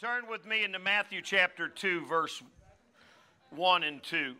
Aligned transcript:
Turn 0.00 0.28
with 0.30 0.46
me 0.46 0.62
into 0.62 0.78
Matthew 0.78 1.20
chapter 1.20 1.66
2, 1.66 2.06
verse 2.06 2.40
1 3.50 3.82
and 3.82 4.00
2. 4.00 4.36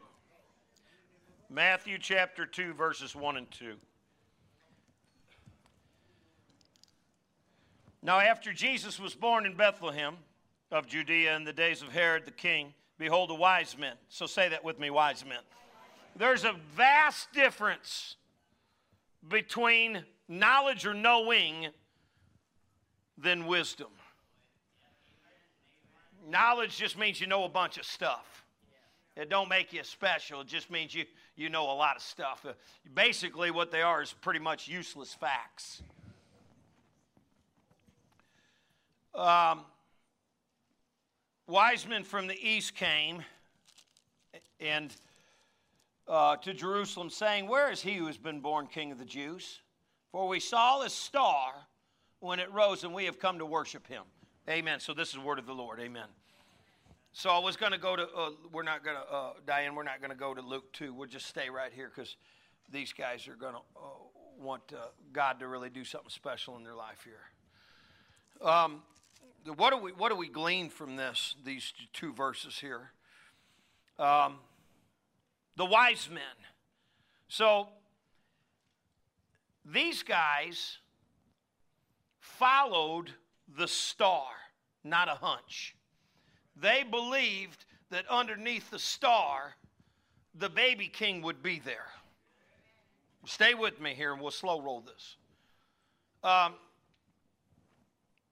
Matthew 1.50 1.98
chapter 1.98 2.46
2, 2.46 2.74
verses 2.74 3.16
1 3.16 3.36
and 3.36 3.50
2. 3.50 3.74
Now, 8.04 8.20
after 8.20 8.52
Jesus 8.52 9.00
was 9.00 9.16
born 9.16 9.46
in 9.46 9.56
Bethlehem 9.56 10.18
of 10.70 10.86
Judea 10.86 11.34
in 11.34 11.42
the 11.42 11.52
days 11.52 11.82
of 11.82 11.88
Herod 11.88 12.24
the 12.24 12.30
king, 12.30 12.72
behold, 12.96 13.28
the 13.28 13.34
wise 13.34 13.76
men. 13.76 13.96
So 14.08 14.26
say 14.26 14.48
that 14.50 14.62
with 14.62 14.78
me, 14.78 14.90
wise 14.90 15.24
men. 15.24 15.40
There's 16.14 16.44
a 16.44 16.54
vast 16.76 17.32
difference 17.32 18.14
between 19.26 20.04
knowledge 20.28 20.86
or 20.86 20.94
knowing 20.94 21.66
than 23.20 23.46
wisdom. 23.46 23.88
Knowledge 26.28 26.76
just 26.76 26.98
means 26.98 27.20
you 27.20 27.26
know 27.26 27.44
a 27.44 27.48
bunch 27.48 27.78
of 27.78 27.84
stuff. 27.84 28.44
It 29.16 29.30
don't 29.30 29.48
make 29.48 29.72
you 29.72 29.82
special. 29.82 30.42
It 30.42 30.46
just 30.46 30.70
means 30.70 30.94
you, 30.94 31.04
you 31.36 31.48
know 31.48 31.64
a 31.64 31.72
lot 31.72 31.96
of 31.96 32.02
stuff. 32.02 32.44
Uh, 32.46 32.52
basically, 32.94 33.50
what 33.50 33.70
they 33.70 33.82
are 33.82 34.02
is 34.02 34.12
pretty 34.12 34.38
much 34.38 34.68
useless 34.68 35.14
facts. 35.14 35.82
Um, 39.14 39.62
wise 41.46 41.88
men 41.88 42.04
from 42.04 42.26
the 42.26 42.38
east 42.40 42.74
came 42.74 43.24
and 44.60 44.94
uh, 46.06 46.36
to 46.36 46.52
Jerusalem, 46.52 47.10
saying, 47.10 47.48
Where 47.48 47.72
is 47.72 47.80
he 47.80 47.94
who 47.94 48.06
has 48.06 48.18
been 48.18 48.40
born 48.40 48.66
king 48.66 48.92
of 48.92 48.98
the 48.98 49.04
Jews? 49.04 49.60
For 50.12 50.28
we 50.28 50.40
saw 50.40 50.82
his 50.82 50.92
star 50.92 51.54
when 52.20 52.38
it 52.38 52.52
rose, 52.52 52.84
and 52.84 52.94
we 52.94 53.06
have 53.06 53.18
come 53.18 53.38
to 53.38 53.46
worship 53.46 53.86
him. 53.86 54.02
Amen. 54.48 54.80
So 54.80 54.94
this 54.94 55.08
is 55.08 55.14
the 55.14 55.20
word 55.20 55.38
of 55.38 55.46
the 55.46 55.54
Lord. 55.54 55.80
Amen. 55.80 56.06
So 57.12 57.30
I 57.30 57.38
was 57.38 57.56
going 57.56 57.72
to 57.72 57.78
go 57.78 57.96
to, 57.96 58.02
uh, 58.02 58.30
we're 58.52 58.62
not 58.62 58.84
going 58.84 58.96
to, 58.96 59.14
uh, 59.14 59.32
Diane, 59.46 59.74
we're 59.74 59.82
not 59.82 60.00
going 60.00 60.10
to 60.10 60.16
go 60.16 60.34
to 60.34 60.40
Luke 60.40 60.72
2. 60.74 60.92
We'll 60.94 61.08
just 61.08 61.26
stay 61.26 61.50
right 61.50 61.72
here 61.72 61.90
because 61.94 62.16
these 62.70 62.92
guys 62.92 63.26
are 63.28 63.34
going 63.34 63.54
to 63.54 63.60
uh, 63.76 63.80
want 64.38 64.62
uh, 64.72 64.88
God 65.12 65.40
to 65.40 65.48
really 65.48 65.70
do 65.70 65.84
something 65.84 66.10
special 66.10 66.56
in 66.56 66.64
their 66.64 66.74
life 66.74 67.04
here. 67.04 68.48
Um, 68.48 68.82
what, 69.56 69.70
do 69.70 69.78
we, 69.78 69.92
what 69.92 70.10
do 70.10 70.16
we 70.16 70.28
glean 70.28 70.70
from 70.70 70.96
this, 70.96 71.34
these 71.44 71.72
two 71.92 72.12
verses 72.12 72.58
here? 72.58 72.92
Um, 73.98 74.36
the 75.56 75.64
wise 75.64 76.08
men. 76.12 76.22
So 77.28 77.68
these 79.64 80.02
guys 80.02 80.78
followed 82.20 83.10
the 83.56 83.66
star, 83.66 84.26
not 84.84 85.08
a 85.08 85.14
hunch. 85.14 85.74
They 86.60 86.82
believed 86.82 87.64
that 87.90 88.04
underneath 88.08 88.70
the 88.70 88.78
star, 88.78 89.54
the 90.34 90.48
baby 90.48 90.88
king 90.88 91.22
would 91.22 91.42
be 91.42 91.60
there. 91.64 91.86
Stay 93.26 93.54
with 93.54 93.80
me 93.80 93.94
here 93.94 94.12
and 94.12 94.20
we'll 94.20 94.30
slow 94.30 94.60
roll 94.60 94.80
this. 94.80 95.16
Um, 96.24 96.54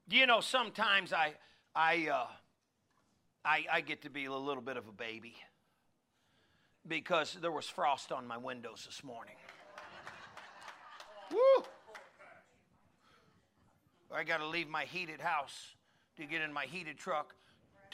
you 0.09 0.27
know, 0.27 0.41
sometimes 0.41 1.13
I, 1.13 1.35
I, 1.75 2.09
uh, 2.13 2.27
I, 3.45 3.65
I 3.71 3.81
get 3.81 4.03
to 4.03 4.11
be 4.11 4.25
a 4.25 4.33
little 4.33 4.63
bit 4.63 4.77
of 4.77 4.89
a 4.89 4.93
baby 4.93 5.35
because 6.87 7.37
there 7.41 7.53
was 7.53 7.67
frost 7.67 8.13
on 8.13 8.27
my 8.27 8.37
windows 8.37 8.85
this 8.87 9.05
morning. 9.05 9.35
Woo! 11.33 11.65
I 14.13 14.25
got 14.25 14.39
to 14.39 14.47
leave 14.47 14.69
my 14.69 14.85
heated 14.85 15.21
house 15.21 15.75
to 16.17 16.25
get 16.25 16.41
in 16.41 16.53
my 16.53 16.65
heated 16.65 16.97
truck 16.97 17.35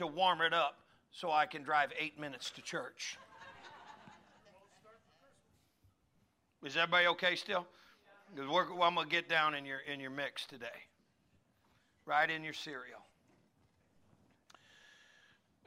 to 0.02 0.06
warm 0.06 0.40
it 0.40 0.52
up 0.52 0.78
so 1.12 1.30
I 1.30 1.46
can 1.46 1.62
drive 1.62 1.90
eight 1.98 2.18
minutes 2.18 2.50
to 2.52 2.62
church. 2.62 3.16
Is 6.64 6.76
everybody 6.76 7.06
okay 7.08 7.36
still? 7.36 7.66
Because 8.34 8.50
well, 8.50 8.82
I'm 8.82 8.96
to 8.96 9.06
get 9.06 9.28
down 9.28 9.54
in 9.54 9.64
your, 9.64 9.78
in 9.80 10.00
your 10.00 10.10
mix 10.10 10.46
today, 10.46 10.66
right 12.06 12.28
in 12.28 12.42
your 12.42 12.52
cereal. 12.52 13.00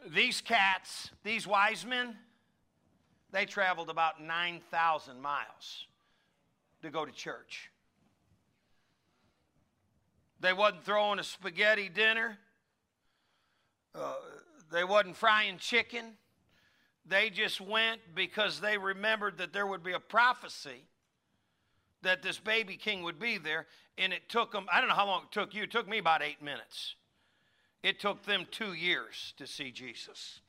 These 0.08 0.42
cats, 0.42 1.12
these 1.24 1.48
wise 1.48 1.86
men, 1.86 2.16
they 3.32 3.46
traveled 3.46 3.90
about 3.90 4.22
9,000 4.22 5.22
miles 5.22 5.88
to 6.82 6.90
go 6.90 7.06
to 7.06 7.12
church. 7.12 7.70
They 10.40 10.54
wasn't 10.54 10.84
throwing 10.84 11.20
a 11.20 11.24
spaghetti 11.24 11.90
dinner. 11.90 12.38
Uh, 13.98 14.14
they 14.72 14.84
wasn't 14.84 15.16
frying 15.16 15.58
chicken. 15.58 16.14
They 17.08 17.30
just 17.30 17.62
went 17.62 18.02
because 18.16 18.60
they 18.60 18.78
remembered 18.78 19.38
that 19.38 19.54
there 19.54 19.68
would 19.68 19.84
be 19.84 19.94
a 19.94 20.00
prophecy 20.00 20.88
that 22.02 22.22
this 22.22 22.40
baby 22.40 22.76
king 22.76 23.04
would 23.04 23.20
be 23.20 23.38
there. 23.38 23.68
And 23.98 24.12
it 24.12 24.28
took 24.28 24.52
them, 24.52 24.66
I 24.72 24.80
don't 24.80 24.90
know 24.90 24.96
how 24.96 25.06
long 25.06 25.24
it 25.24 25.32
took 25.32 25.54
you, 25.54 25.64
it 25.64 25.72
took 25.72 25.88
me 25.88 25.98
about 25.98 26.22
eight 26.22 26.42
minutes. 26.42 26.96
It 27.84 28.00
took 28.00 28.26
them 28.26 28.48
two 28.50 28.74
years 28.74 29.34
to 29.38 29.46
see 29.46 29.72
Jesus. 29.72 30.40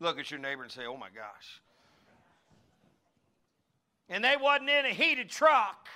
Look 0.00 0.18
at 0.18 0.30
your 0.30 0.40
neighbor 0.40 0.64
and 0.64 0.72
say, 0.72 0.86
oh 0.86 0.96
my 0.96 1.08
gosh. 1.08 1.62
And 4.08 4.24
they 4.24 4.36
wasn't 4.38 4.70
in 4.70 4.86
a 4.86 4.90
heated 4.90 5.30
truck. 5.30 5.88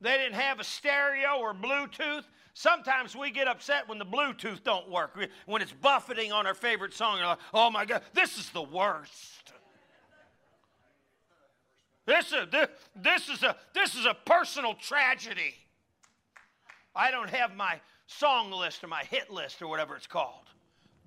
They 0.00 0.16
didn't 0.16 0.34
have 0.34 0.60
a 0.60 0.64
stereo 0.64 1.38
or 1.38 1.52
Bluetooth. 1.54 2.24
Sometimes 2.54 3.16
we 3.16 3.30
get 3.30 3.48
upset 3.48 3.88
when 3.88 3.98
the 3.98 4.06
Bluetooth 4.06 4.62
don't 4.62 4.88
work, 4.90 5.16
when 5.46 5.62
it's 5.62 5.72
buffering 5.72 6.32
on 6.32 6.46
our 6.46 6.54
favorite 6.54 6.94
song. 6.94 7.20
Like, 7.20 7.38
oh 7.52 7.70
my 7.70 7.84
God, 7.84 8.02
this 8.14 8.38
is 8.38 8.50
the 8.50 8.62
worst. 8.62 9.52
This 12.06 12.32
is, 12.32 12.46
this, 12.96 13.28
is 13.28 13.42
a, 13.42 13.54
this 13.74 13.94
is 13.94 14.06
a 14.06 14.14
personal 14.14 14.74
tragedy. 14.74 15.54
I 16.96 17.10
don't 17.10 17.28
have 17.30 17.54
my 17.54 17.80
song 18.06 18.50
list 18.50 18.82
or 18.82 18.86
my 18.86 19.04
hit 19.04 19.30
list 19.30 19.60
or 19.60 19.68
whatever 19.68 19.94
it's 19.94 20.06
called. 20.06 20.46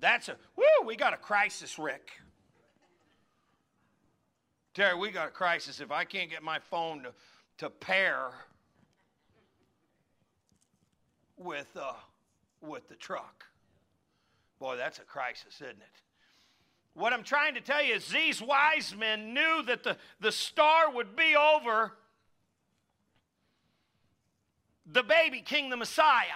That's 0.00 0.28
a, 0.28 0.36
woo, 0.56 0.86
we 0.86 0.96
got 0.96 1.12
a 1.12 1.16
crisis, 1.16 1.78
Rick. 1.78 2.12
Terry, 4.74 4.96
we 4.96 5.10
got 5.10 5.28
a 5.28 5.30
crisis. 5.32 5.80
If 5.80 5.90
I 5.90 6.04
can't 6.04 6.30
get 6.30 6.42
my 6.42 6.58
phone 6.58 7.02
to, 7.02 7.12
to 7.58 7.68
pair 7.68 8.30
with, 11.42 11.68
uh, 11.76 11.92
with 12.60 12.88
the 12.88 12.94
truck. 12.94 13.44
Boy, 14.58 14.76
that's 14.76 14.98
a 14.98 15.02
crisis, 15.02 15.56
isn't 15.56 15.70
it? 15.70 16.02
What 16.94 17.12
I'm 17.12 17.24
trying 17.24 17.54
to 17.54 17.60
tell 17.60 17.82
you 17.82 17.94
is 17.94 18.08
these 18.08 18.42
wise 18.42 18.94
men 18.96 19.32
knew 19.32 19.62
that 19.66 19.82
the, 19.82 19.96
the 20.20 20.32
star 20.32 20.90
would 20.90 21.16
be 21.16 21.34
over 21.34 21.92
the 24.86 25.02
baby 25.02 25.40
king, 25.40 25.70
the 25.70 25.76
Messiah. 25.76 26.26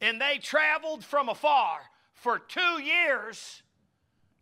And 0.00 0.20
they 0.20 0.38
traveled 0.38 1.04
from 1.04 1.28
afar 1.28 1.78
for 2.12 2.38
two 2.38 2.82
years 2.82 3.62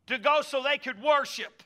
to 0.07 0.19
go 0.19 0.41
so 0.41 0.63
they 0.63 0.79
could 0.79 1.03
worship. 1.03 1.63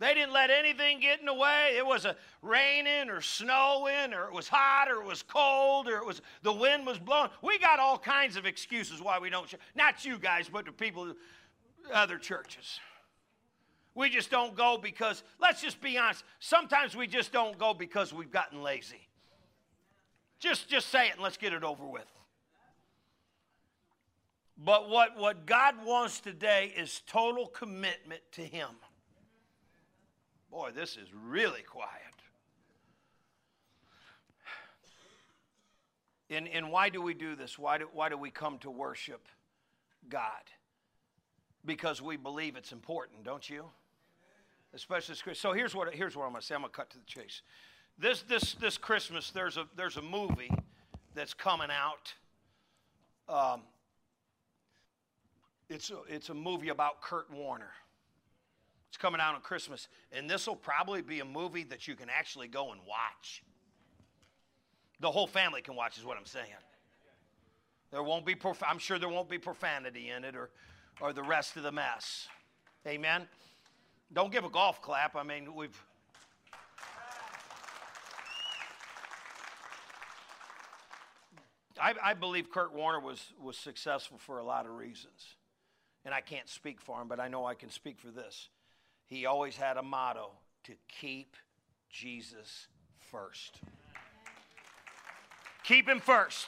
They 0.00 0.14
didn't 0.14 0.32
let 0.32 0.48
anything 0.48 0.98
get 0.98 1.20
in 1.20 1.26
the 1.26 1.34
way. 1.34 1.74
It 1.76 1.84
was 1.84 2.06
a 2.06 2.16
raining 2.40 3.10
or 3.10 3.20
snowing 3.20 4.14
or 4.14 4.24
it 4.28 4.32
was 4.32 4.48
hot 4.48 4.90
or 4.90 5.02
it 5.02 5.06
was 5.06 5.22
cold 5.22 5.88
or 5.88 5.98
it 5.98 6.06
was 6.06 6.22
the 6.42 6.52
wind 6.52 6.86
was 6.86 6.98
blowing. 6.98 7.28
We 7.42 7.58
got 7.58 7.78
all 7.78 7.98
kinds 7.98 8.36
of 8.36 8.46
excuses 8.46 9.02
why 9.02 9.18
we 9.18 9.28
don't. 9.28 9.52
Not 9.74 10.06
you 10.06 10.18
guys, 10.18 10.48
but 10.50 10.64
the 10.64 10.72
people, 10.72 11.12
other 11.92 12.16
churches. 12.16 12.80
We 13.94 14.08
just 14.08 14.30
don't 14.30 14.56
go 14.56 14.78
because, 14.78 15.22
let's 15.38 15.60
just 15.60 15.82
be 15.82 15.98
honest, 15.98 16.24
sometimes 16.38 16.96
we 16.96 17.06
just 17.06 17.30
don't 17.30 17.58
go 17.58 17.74
because 17.74 18.10
we've 18.10 18.30
gotten 18.30 18.62
lazy. 18.62 19.06
Just, 20.38 20.66
just 20.70 20.88
say 20.88 21.08
it 21.08 21.14
and 21.14 21.22
let's 21.22 21.36
get 21.36 21.52
it 21.52 21.62
over 21.62 21.84
with. 21.84 22.10
But 24.56 24.88
what, 24.88 25.18
what 25.18 25.44
God 25.44 25.74
wants 25.84 26.20
today 26.20 26.72
is 26.74 27.02
total 27.06 27.46
commitment 27.46 28.22
to 28.32 28.40
Him. 28.40 28.68
Boy, 30.50 30.70
this 30.74 30.96
is 30.96 31.08
really 31.14 31.62
quiet. 31.62 31.90
And, 36.28 36.48
and 36.48 36.70
why 36.70 36.88
do 36.88 37.02
we 37.02 37.12
do 37.12 37.34
this? 37.34 37.58
Why 37.58 37.78
do, 37.78 37.88
why 37.92 38.08
do 38.08 38.16
we 38.16 38.30
come 38.30 38.58
to 38.58 38.70
worship 38.70 39.26
God? 40.08 40.42
Because 41.64 42.00
we 42.00 42.16
believe 42.16 42.56
it's 42.56 42.72
important, 42.72 43.24
don't 43.24 43.48
you? 43.48 43.64
Especially 44.72 45.16
Christmas. 45.16 45.40
so. 45.40 45.52
Here's 45.52 45.74
what 45.74 45.92
here's 45.92 46.16
what 46.16 46.24
I'm 46.24 46.30
going 46.30 46.40
to 46.40 46.46
say. 46.46 46.54
I'm 46.54 46.60
going 46.60 46.70
to 46.70 46.76
cut 46.76 46.90
to 46.90 46.98
the 46.98 47.04
chase. 47.04 47.42
This 47.98 48.22
this 48.22 48.54
this 48.54 48.78
Christmas, 48.78 49.32
there's 49.32 49.56
a 49.56 49.66
there's 49.76 49.96
a 49.96 50.02
movie 50.02 50.50
that's 51.12 51.34
coming 51.34 51.70
out. 51.70 52.14
Um, 53.28 53.62
it's 55.68 55.90
a, 55.90 55.98
it's 56.08 56.28
a 56.28 56.34
movie 56.34 56.68
about 56.68 57.02
Kurt 57.02 57.30
Warner. 57.32 57.72
It's 58.90 58.96
coming 58.96 59.20
out 59.20 59.36
on 59.36 59.40
Christmas, 59.40 59.86
and 60.10 60.28
this 60.28 60.48
will 60.48 60.56
probably 60.56 61.00
be 61.00 61.20
a 61.20 61.24
movie 61.24 61.62
that 61.62 61.86
you 61.86 61.94
can 61.94 62.08
actually 62.10 62.48
go 62.48 62.72
and 62.72 62.80
watch. 62.80 63.44
The 64.98 65.08
whole 65.08 65.28
family 65.28 65.62
can 65.62 65.76
watch, 65.76 65.96
is 65.96 66.04
what 66.04 66.18
I'm 66.18 66.26
saying. 66.26 66.46
There 67.92 68.02
won't 68.02 68.26
be, 68.26 68.34
prof- 68.34 68.64
I'm 68.66 68.78
sure 68.78 68.98
there 68.98 69.08
won't 69.08 69.28
be 69.28 69.38
profanity 69.38 70.10
in 70.10 70.24
it 70.24 70.34
or, 70.34 70.50
or 71.00 71.12
the 71.12 71.22
rest 71.22 71.56
of 71.56 71.62
the 71.62 71.70
mess. 71.70 72.26
Amen. 72.84 73.28
Don't 74.12 74.32
give 74.32 74.44
a 74.44 74.50
golf 74.50 74.82
clap. 74.82 75.14
I 75.14 75.22
mean, 75.22 75.54
we've. 75.54 75.80
I, 81.80 81.94
I 82.02 82.14
believe 82.14 82.50
Kurt 82.50 82.74
Warner 82.74 82.98
was, 82.98 83.32
was 83.40 83.56
successful 83.56 84.18
for 84.18 84.38
a 84.38 84.44
lot 84.44 84.66
of 84.66 84.72
reasons. 84.72 85.36
And 86.04 86.12
I 86.12 86.20
can't 86.20 86.48
speak 86.48 86.80
for 86.80 87.00
him, 87.00 87.06
but 87.06 87.20
I 87.20 87.28
know 87.28 87.46
I 87.46 87.54
can 87.54 87.70
speak 87.70 88.00
for 88.00 88.08
this. 88.08 88.48
He 89.10 89.26
always 89.26 89.56
had 89.56 89.76
a 89.76 89.82
motto 89.82 90.30
to 90.64 90.72
keep 90.86 91.36
Jesus 91.90 92.68
first. 93.10 93.60
Keep 95.64 95.88
him 95.88 95.98
first. 95.98 96.46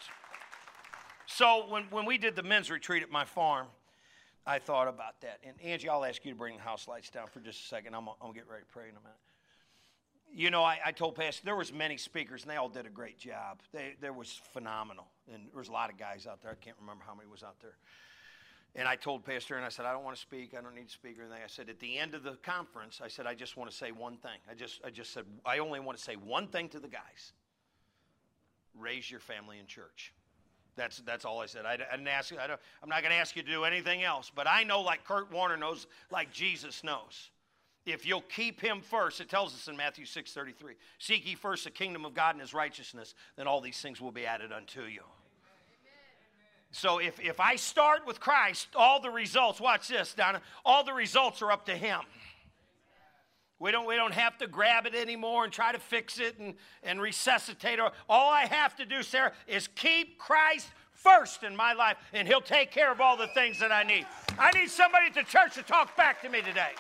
So 1.26 1.67
when, 1.69 1.85
when 1.91 2.06
we 2.06 2.19
did 2.19 2.37
the 2.37 2.43
men's 2.44 2.70
retreat 2.70 3.03
at 3.03 3.11
my 3.11 3.25
farm, 3.25 3.67
I 4.47 4.61
thought 4.61 4.87
about 4.87 5.20
that. 5.23 5.41
And 5.43 5.61
Angie, 5.61 5.88
I'll 5.88 6.05
ask 6.05 6.25
you 6.25 6.31
to 6.31 6.38
bring 6.38 6.56
the 6.56 6.62
house 6.62 6.87
lights 6.87 7.11
down 7.11 7.26
for 7.26 7.41
just 7.41 7.64
a 7.64 7.67
second. 7.67 7.97
I'm, 7.97 8.05
going 8.05 8.32
to 8.32 8.38
get 8.38 8.49
ready 8.49 8.62
to 8.62 8.73
pray 8.73 8.85
in 8.85 8.91
a 8.91 9.00
minute. 9.00 9.19
You 10.32 10.50
know, 10.50 10.62
I, 10.62 10.79
I 10.87 10.93
told 10.93 11.17
Pastor, 11.17 11.44
there 11.44 11.56
was 11.56 11.73
many 11.73 11.97
speakers, 11.97 12.43
and 12.43 12.50
they 12.50 12.56
all 12.56 12.69
did 12.69 12.87
a 12.87 12.91
great 12.91 13.19
job. 13.19 13.61
They, 13.73 13.97
there 14.00 14.12
was 14.12 14.41
phenomenal. 14.53 15.08
And 15.32 15.49
there 15.53 15.58
was 15.58 15.69
a 15.69 15.73
lot 15.73 15.91
of 15.91 15.99
guys 15.99 16.29
out 16.29 16.43
there. 16.43 16.53
I 16.53 16.65
can't 16.65 16.76
remember 16.81 17.03
how 17.05 17.15
many 17.15 17.29
was 17.29 17.43
out 17.43 17.61
there. 17.61 17.75
And 18.74 18.88
I 18.88 18.96
told 18.96 19.24
Pastor, 19.24 19.56
and 19.56 19.66
I 19.66 19.69
said, 19.69 19.84
I 19.84 19.92
don't 19.92 20.02
want 20.02 20.16
to 20.16 20.22
speak. 20.22 20.54
I 20.56 20.62
don't 20.62 20.74
need 20.74 20.86
to 20.86 20.92
speak 20.92 21.19
or 21.19 21.22
anything. 21.22 21.42
I 21.44 21.48
said, 21.48 21.69
at 21.69 21.78
the 21.78 21.98
end 21.98 22.14
of 22.14 22.22
the 22.22 22.38
conference, 22.42 23.00
I 23.04 23.08
said, 23.08 23.26
I 23.26 23.34
just 23.34 23.56
want 23.56 23.70
to 23.70 23.76
say 23.76 23.92
one 23.92 24.16
thing. 24.16 24.38
I 24.50 24.54
just, 24.54 24.80
I 24.84 24.90
just 24.90 25.12
said, 25.12 25.24
I 25.44 25.58
only 25.58 25.78
want 25.78 25.98
to 25.98 26.02
say 26.02 26.16
one 26.16 26.46
thing 26.46 26.69
to 26.70 26.80
the 26.80 26.88
guys 26.88 27.32
raise 28.78 29.10
your 29.10 29.20
family 29.20 29.58
in 29.58 29.66
church. 29.66 30.12
That's, 30.76 30.98
that's 31.04 31.24
all 31.26 31.40
I 31.40 31.46
said. 31.46 31.66
I, 31.66 31.74
I 31.74 31.96
didn't 31.96 32.08
ask, 32.08 32.32
I 32.38 32.46
don't, 32.46 32.60
I'm 32.82 32.88
not 32.88 33.02
going 33.02 33.12
to 33.12 33.19
ask 33.19 33.36
you 33.36 33.42
to 33.42 33.50
do 33.50 33.64
anything 33.64 34.02
else. 34.02 34.32
But 34.34 34.48
I 34.48 34.64
know, 34.64 34.80
like 34.80 35.04
Kurt 35.04 35.30
Warner 35.30 35.56
knows, 35.56 35.86
like 36.10 36.32
Jesus 36.32 36.82
knows. 36.82 37.30
If 37.84 38.06
you'll 38.06 38.22
keep 38.22 38.60
him 38.60 38.80
first, 38.80 39.20
it 39.20 39.28
tells 39.28 39.54
us 39.54 39.69
in 39.69 39.76
Matthew 39.76 40.06
6:33, 40.06 40.76
seek 40.98 41.26
ye 41.26 41.34
first 41.34 41.64
the 41.64 41.70
kingdom 41.70 42.04
of 42.04 42.14
God 42.14 42.34
and 42.34 42.40
his 42.40 42.54
righteousness, 42.54 43.14
then 43.36 43.46
all 43.46 43.60
these 43.60 43.80
things 43.80 44.00
will 44.00 44.12
be 44.12 44.24
added 44.24 44.52
unto 44.52 44.82
you. 44.84 45.02
So 46.72 46.98
if, 46.98 47.20
if 47.20 47.38
I 47.38 47.56
start 47.56 48.06
with 48.06 48.19
Christ, 48.19 48.69
all 48.74 49.00
the 49.00 49.10
results, 49.10 49.60
watch 49.60 49.88
this, 49.88 50.14
Donna, 50.14 50.40
all 50.64 50.82
the 50.82 50.94
results 50.94 51.42
are 51.42 51.52
up 51.52 51.66
to 51.66 51.76
him. 51.76 52.00
We 53.58 53.70
don't, 53.70 53.86
we 53.86 53.94
don't 53.94 54.14
have 54.14 54.38
to 54.38 54.46
grab 54.48 54.86
it 54.86 54.94
anymore 54.94 55.44
and 55.44 55.52
try 55.52 55.70
to 55.70 55.78
fix 55.78 56.19
it 56.19 56.38
and, 56.38 56.54
and 56.82 57.00
resuscitate 57.00 57.78
it. 57.78 57.92
All 58.08 58.30
I 58.32 58.46
have 58.46 58.74
to 58.76 58.86
do, 58.86 59.02
Sarah, 59.02 59.32
is 59.46 59.69
keep 59.69 60.19
Christ 60.19 60.69
first 60.90 61.42
in 61.42 61.54
my 61.54 61.74
life, 61.74 61.98
and 62.12 62.26
He'll 62.26 62.40
take 62.40 62.70
care 62.70 62.90
of 62.90 63.00
all 63.00 63.16
the 63.16 63.28
things 63.28 63.60
that 63.60 63.70
I 63.70 63.82
need. 63.82 64.06
I 64.38 64.50
need 64.58 64.70
somebody 64.70 65.06
at 65.06 65.14
the 65.14 65.22
church 65.22 65.54
to 65.54 65.62
talk 65.62 65.96
back 65.96 66.22
to 66.22 66.28
me 66.28 66.40
today. 66.40 66.70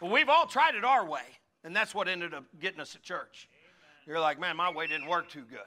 Well, 0.00 0.12
we've 0.12 0.28
all 0.28 0.46
tried 0.46 0.74
it 0.76 0.84
our 0.84 1.04
way, 1.04 1.24
and 1.64 1.74
that's 1.74 1.94
what 1.94 2.08
ended 2.08 2.34
up 2.34 2.44
getting 2.60 2.80
us 2.80 2.94
at 2.94 3.02
church. 3.02 3.48
You're 4.06 4.20
like, 4.20 4.40
man, 4.40 4.56
my 4.56 4.70
way 4.70 4.86
didn't 4.86 5.06
work 5.06 5.28
too 5.28 5.44
good. 5.48 5.60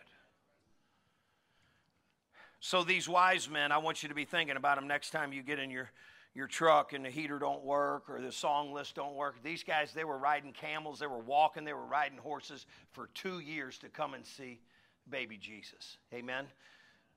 So 2.59 2.83
these 2.83 3.07
wise 3.07 3.49
men, 3.49 3.71
I 3.71 3.77
want 3.77 4.03
you 4.03 4.09
to 4.09 4.15
be 4.15 4.25
thinking 4.25 4.57
about 4.57 4.77
them 4.77 4.87
next 4.87 5.11
time 5.11 5.31
you 5.33 5.43
get 5.43 5.59
in 5.59 5.69
your 5.69 5.91
your 6.35 6.47
truck 6.47 6.91
and 6.91 7.05
the 7.05 7.09
heater 7.09 7.39
don't 7.39 7.63
work 7.63 8.09
or 8.09 8.19
the 8.21 8.31
song 8.31 8.73
list 8.73 8.95
don't 8.95 9.15
work. 9.15 9.35
These 9.41 9.63
guys, 9.63 9.93
they 9.93 10.03
were 10.03 10.17
riding 10.17 10.51
camels, 10.51 10.99
they 10.99 11.07
were 11.07 11.19
walking, 11.19 11.63
they 11.63 11.73
were 11.73 11.85
riding 11.85 12.17
horses 12.17 12.65
for 12.91 13.07
two 13.13 13.39
years 13.39 13.77
to 13.79 13.89
come 13.89 14.13
and 14.13 14.25
see 14.25 14.59
baby 15.09 15.37
Jesus. 15.37 15.97
Amen. 16.13 16.45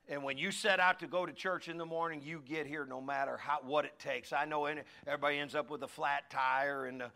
And 0.08 0.22
when 0.22 0.38
you 0.38 0.52
set 0.52 0.78
out 0.78 1.00
to 1.00 1.08
go 1.08 1.26
to 1.26 1.32
church 1.32 1.68
in 1.68 1.78
the 1.78 1.84
morning, 1.84 2.22
you 2.24 2.42
get 2.48 2.66
here 2.66 2.86
no 2.86 3.00
matter 3.00 3.36
how, 3.36 3.58
what 3.62 3.84
it 3.84 3.98
takes. 3.98 4.32
I 4.32 4.44
know 4.44 4.66
everybody 5.06 5.38
ends 5.38 5.56
up 5.56 5.68
with 5.68 5.82
a 5.82 5.88
flat 5.88 6.30
tire 6.30 6.86
and, 6.86 7.00
the, 7.00 7.10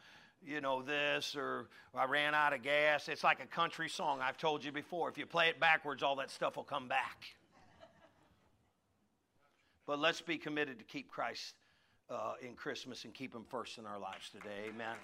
you 0.47 0.61
know, 0.61 0.83
this 0.83 1.37
or 1.37 1.69
I 1.94 2.05
ran 2.06 2.35
out 2.35 2.53
of 2.53 2.62
gas. 2.62 3.09
It's 3.09 3.25
like 3.25 3.43
a 3.43 3.47
country 3.47 3.89
song. 3.89 4.21
I've 4.23 4.39
told 4.39 4.65
you 4.65 4.73
before. 4.73 5.09
If 5.09 5.19
you 5.19 5.27
play 5.27 5.49
it 5.49 5.61
backwards, 5.61 6.03
all 6.03 6.17
that 6.17 6.31
stuff 6.31 6.56
will 6.56 6.65
come 6.65 6.89
back. 6.89 7.25
But 9.87 9.99
let's 9.99 10.21
be 10.21 10.39
committed 10.39 10.79
to 10.79 10.85
keep 10.85 11.11
Christ 11.11 11.55
uh, 12.09 12.35
in 12.41 12.55
Christmas 12.55 13.05
and 13.05 13.12
keep 13.12 13.35
Him 13.35 13.44
first 13.49 13.79
in 13.79 13.87
our 13.87 13.99
lives 13.99 14.31
today. 14.31 14.69
Amen. 14.69 14.94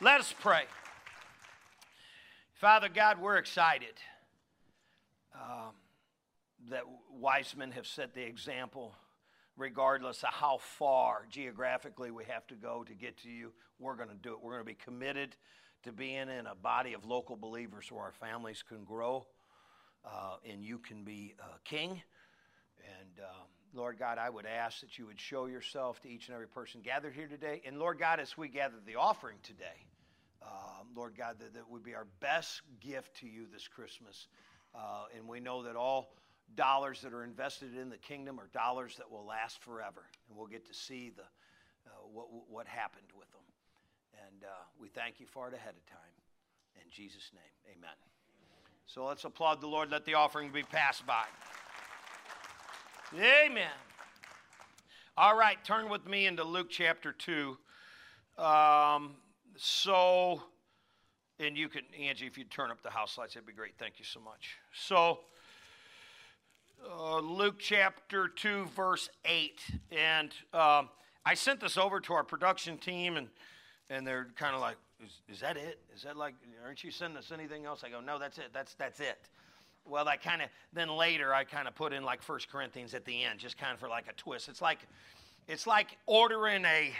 Let 0.00 0.20
us 0.20 0.34
pray. 0.40 0.64
Father 2.54 2.88
God, 2.88 3.20
we're 3.20 3.38
excited 3.38 3.94
um, 5.34 5.72
that 6.70 6.82
wise 7.10 7.54
men 7.56 7.72
have 7.72 7.86
set 7.86 8.14
the 8.14 8.22
example. 8.22 8.94
Regardless 9.62 10.24
of 10.24 10.30
how 10.30 10.58
far 10.58 11.24
geographically 11.30 12.10
we 12.10 12.24
have 12.24 12.44
to 12.48 12.56
go 12.56 12.82
to 12.82 12.94
get 12.94 13.16
to 13.18 13.30
you, 13.30 13.52
we're 13.78 13.94
going 13.94 14.08
to 14.08 14.16
do 14.16 14.32
it. 14.32 14.42
We're 14.42 14.54
going 14.54 14.64
to 14.64 14.66
be 14.66 14.74
committed 14.74 15.36
to 15.84 15.92
being 15.92 16.28
in 16.28 16.48
a 16.50 16.54
body 16.56 16.94
of 16.94 17.04
local 17.04 17.36
believers 17.36 17.86
where 17.92 18.02
our 18.02 18.10
families 18.10 18.64
can 18.68 18.82
grow 18.82 19.24
uh, 20.04 20.38
and 20.50 20.64
you 20.64 20.78
can 20.78 21.04
be 21.04 21.36
king. 21.62 21.90
And 21.90 23.20
um, 23.20 23.46
Lord 23.72 24.00
God, 24.00 24.18
I 24.18 24.30
would 24.30 24.46
ask 24.46 24.80
that 24.80 24.98
you 24.98 25.06
would 25.06 25.20
show 25.20 25.46
yourself 25.46 26.02
to 26.02 26.08
each 26.08 26.26
and 26.26 26.34
every 26.34 26.48
person 26.48 26.80
gathered 26.82 27.14
here 27.14 27.28
today. 27.28 27.62
And 27.64 27.78
Lord 27.78 28.00
God, 28.00 28.18
as 28.18 28.36
we 28.36 28.48
gather 28.48 28.74
the 28.84 28.96
offering 28.96 29.36
today, 29.44 29.86
um, 30.42 30.88
Lord 30.96 31.14
God, 31.16 31.36
that, 31.38 31.54
that 31.54 31.70
would 31.70 31.84
be 31.84 31.94
our 31.94 32.08
best 32.18 32.62
gift 32.80 33.18
to 33.20 33.28
you 33.28 33.46
this 33.52 33.68
Christmas. 33.68 34.26
Uh, 34.74 35.04
and 35.16 35.28
we 35.28 35.38
know 35.38 35.62
that 35.62 35.76
all 35.76 36.16
dollars 36.56 37.00
that 37.02 37.12
are 37.12 37.24
invested 37.24 37.76
in 37.76 37.88
the 37.88 37.98
kingdom 37.98 38.38
are 38.38 38.48
dollars 38.52 38.96
that 38.96 39.10
will 39.10 39.26
last 39.26 39.62
forever. 39.62 40.04
And 40.28 40.36
we'll 40.36 40.46
get 40.46 40.66
to 40.66 40.74
see 40.74 41.12
the, 41.14 41.22
uh, 41.22 41.90
what, 42.12 42.26
what 42.48 42.66
happened 42.66 43.06
with 43.18 43.30
them. 43.32 43.40
And 44.28 44.44
uh, 44.44 44.48
we 44.78 44.88
thank 44.88 45.20
you 45.20 45.26
for 45.26 45.48
it 45.48 45.54
ahead 45.54 45.74
of 45.76 45.86
time. 45.86 45.98
In 46.76 46.90
Jesus' 46.90 47.30
name, 47.34 47.76
amen. 47.76 47.96
So 48.86 49.04
let's 49.06 49.24
applaud 49.24 49.60
the 49.60 49.66
Lord. 49.66 49.90
Let 49.90 50.04
the 50.04 50.14
offering 50.14 50.50
be 50.50 50.62
passed 50.62 51.06
by. 51.06 51.24
Amen. 53.14 53.70
All 55.16 55.36
right, 55.36 55.62
turn 55.64 55.90
with 55.90 56.06
me 56.06 56.26
into 56.26 56.44
Luke 56.44 56.68
chapter 56.70 57.12
2. 57.12 57.56
Um, 58.38 59.16
so, 59.56 60.42
and 61.38 61.56
you 61.56 61.68
can, 61.68 61.82
Angie, 61.98 62.26
if 62.26 62.38
you 62.38 62.44
turn 62.44 62.70
up 62.70 62.82
the 62.82 62.90
house 62.90 63.18
lights, 63.18 63.34
that'd 63.34 63.46
be 63.46 63.52
great. 63.52 63.74
Thank 63.78 63.98
you 63.98 64.04
so 64.04 64.20
much. 64.20 64.56
So, 64.72 65.20
uh, 66.90 67.18
Luke 67.18 67.58
chapter 67.58 68.28
2, 68.28 68.66
verse 68.76 69.08
8. 69.24 69.60
And 69.90 70.32
um, 70.52 70.88
I 71.24 71.34
sent 71.34 71.60
this 71.60 71.76
over 71.76 72.00
to 72.00 72.12
our 72.14 72.24
production 72.24 72.78
team, 72.78 73.16
and, 73.16 73.28
and 73.90 74.06
they're 74.06 74.28
kind 74.36 74.54
of 74.54 74.60
like, 74.60 74.76
is, 75.04 75.20
is 75.28 75.40
that 75.40 75.56
it? 75.56 75.80
Is 75.94 76.02
that 76.02 76.16
like, 76.16 76.34
aren't 76.64 76.82
you 76.82 76.90
sending 76.90 77.18
us 77.18 77.32
anything 77.32 77.64
else? 77.64 77.82
I 77.84 77.90
go, 77.90 78.00
no, 78.00 78.18
that's 78.18 78.38
it. 78.38 78.50
That's, 78.52 78.74
that's 78.74 79.00
it. 79.00 79.18
Well, 79.84 80.06
I 80.08 80.16
kind 80.16 80.42
of, 80.42 80.48
then 80.72 80.88
later 80.88 81.34
I 81.34 81.44
kind 81.44 81.66
of 81.66 81.74
put 81.74 81.92
in 81.92 82.04
like 82.04 82.22
First 82.22 82.50
Corinthians 82.50 82.94
at 82.94 83.04
the 83.04 83.24
end, 83.24 83.40
just 83.40 83.58
kind 83.58 83.74
of 83.74 83.80
for 83.80 83.88
like 83.88 84.06
a 84.08 84.12
twist. 84.12 84.48
It's 84.48 84.62
like, 84.62 84.78
it's 85.48 85.66
like 85.66 85.98
ordering 86.06 86.64
a, 86.64 86.92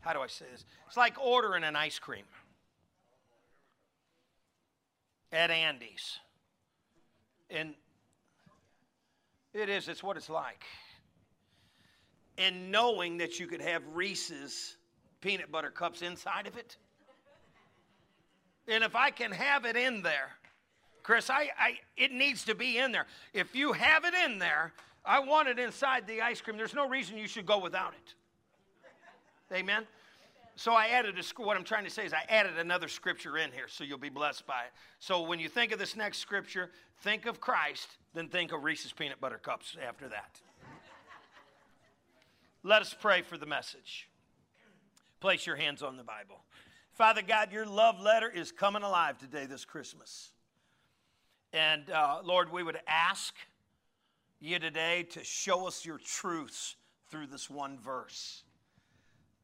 how 0.00 0.12
do 0.12 0.20
I 0.20 0.26
say 0.26 0.46
this? 0.50 0.64
It's 0.88 0.96
like 0.96 1.22
ordering 1.22 1.64
an 1.64 1.76
ice 1.76 1.98
cream 1.98 2.24
at 5.30 5.50
Andy's. 5.50 6.18
And 7.50 7.74
it 9.54 9.68
is, 9.68 9.88
it's 9.88 10.02
what 10.02 10.16
it's 10.16 10.30
like. 10.30 10.64
And 12.38 12.70
knowing 12.70 13.18
that 13.18 13.38
you 13.38 13.46
could 13.46 13.60
have 13.60 13.82
Reese's 13.92 14.76
peanut 15.20 15.52
butter 15.52 15.70
cups 15.70 16.02
inside 16.02 16.46
of 16.46 16.56
it. 16.56 16.76
And 18.68 18.82
if 18.84 18.96
I 18.96 19.10
can 19.10 19.32
have 19.32 19.64
it 19.64 19.76
in 19.76 20.02
there, 20.02 20.30
Chris, 21.02 21.30
I, 21.30 21.50
I, 21.58 21.78
it 21.96 22.12
needs 22.12 22.44
to 22.44 22.54
be 22.54 22.78
in 22.78 22.92
there. 22.92 23.06
If 23.32 23.54
you 23.54 23.72
have 23.72 24.04
it 24.04 24.14
in 24.14 24.38
there, 24.38 24.72
I 25.04 25.18
want 25.18 25.48
it 25.48 25.58
inside 25.58 26.06
the 26.06 26.20
ice 26.20 26.40
cream. 26.40 26.56
There's 26.56 26.74
no 26.74 26.88
reason 26.88 27.18
you 27.18 27.26
should 27.26 27.46
go 27.46 27.58
without 27.58 27.92
it. 27.92 28.14
Amen? 29.54 29.84
So 30.62 30.74
I 30.74 30.86
added 30.90 31.18
a, 31.18 31.42
what 31.42 31.56
I'm 31.56 31.64
trying 31.64 31.82
to 31.82 31.90
say 31.90 32.06
is 32.06 32.12
I 32.12 32.22
added 32.28 32.56
another 32.56 32.86
scripture 32.86 33.36
in 33.36 33.50
here 33.50 33.66
so 33.66 33.82
you'll 33.82 33.98
be 33.98 34.10
blessed 34.10 34.46
by 34.46 34.60
it. 34.60 34.70
So 35.00 35.22
when 35.22 35.40
you 35.40 35.48
think 35.48 35.72
of 35.72 35.80
this 35.80 35.96
next 35.96 36.18
scripture, 36.18 36.70
think 37.00 37.26
of 37.26 37.40
Christ, 37.40 37.88
then 38.14 38.28
think 38.28 38.52
of 38.52 38.62
Reese's 38.62 38.92
peanut 38.92 39.20
butter 39.20 39.38
cups 39.38 39.76
after 39.84 40.06
that. 40.10 40.40
Let 42.62 42.80
us 42.80 42.94
pray 42.96 43.22
for 43.22 43.36
the 43.36 43.44
message. 43.44 44.08
Place 45.18 45.48
your 45.48 45.56
hands 45.56 45.82
on 45.82 45.96
the 45.96 46.04
Bible. 46.04 46.44
Father 46.92 47.22
God, 47.26 47.52
your 47.52 47.66
love 47.66 47.98
letter 48.00 48.30
is 48.30 48.52
coming 48.52 48.84
alive 48.84 49.18
today, 49.18 49.46
this 49.46 49.64
Christmas. 49.64 50.30
And 51.52 51.90
uh, 51.90 52.20
Lord, 52.22 52.52
we 52.52 52.62
would 52.62 52.78
ask 52.86 53.34
you 54.38 54.60
today 54.60 55.02
to 55.10 55.24
show 55.24 55.66
us 55.66 55.84
your 55.84 55.98
truths 55.98 56.76
through 57.08 57.26
this 57.26 57.50
one 57.50 57.80
verse. 57.80 58.44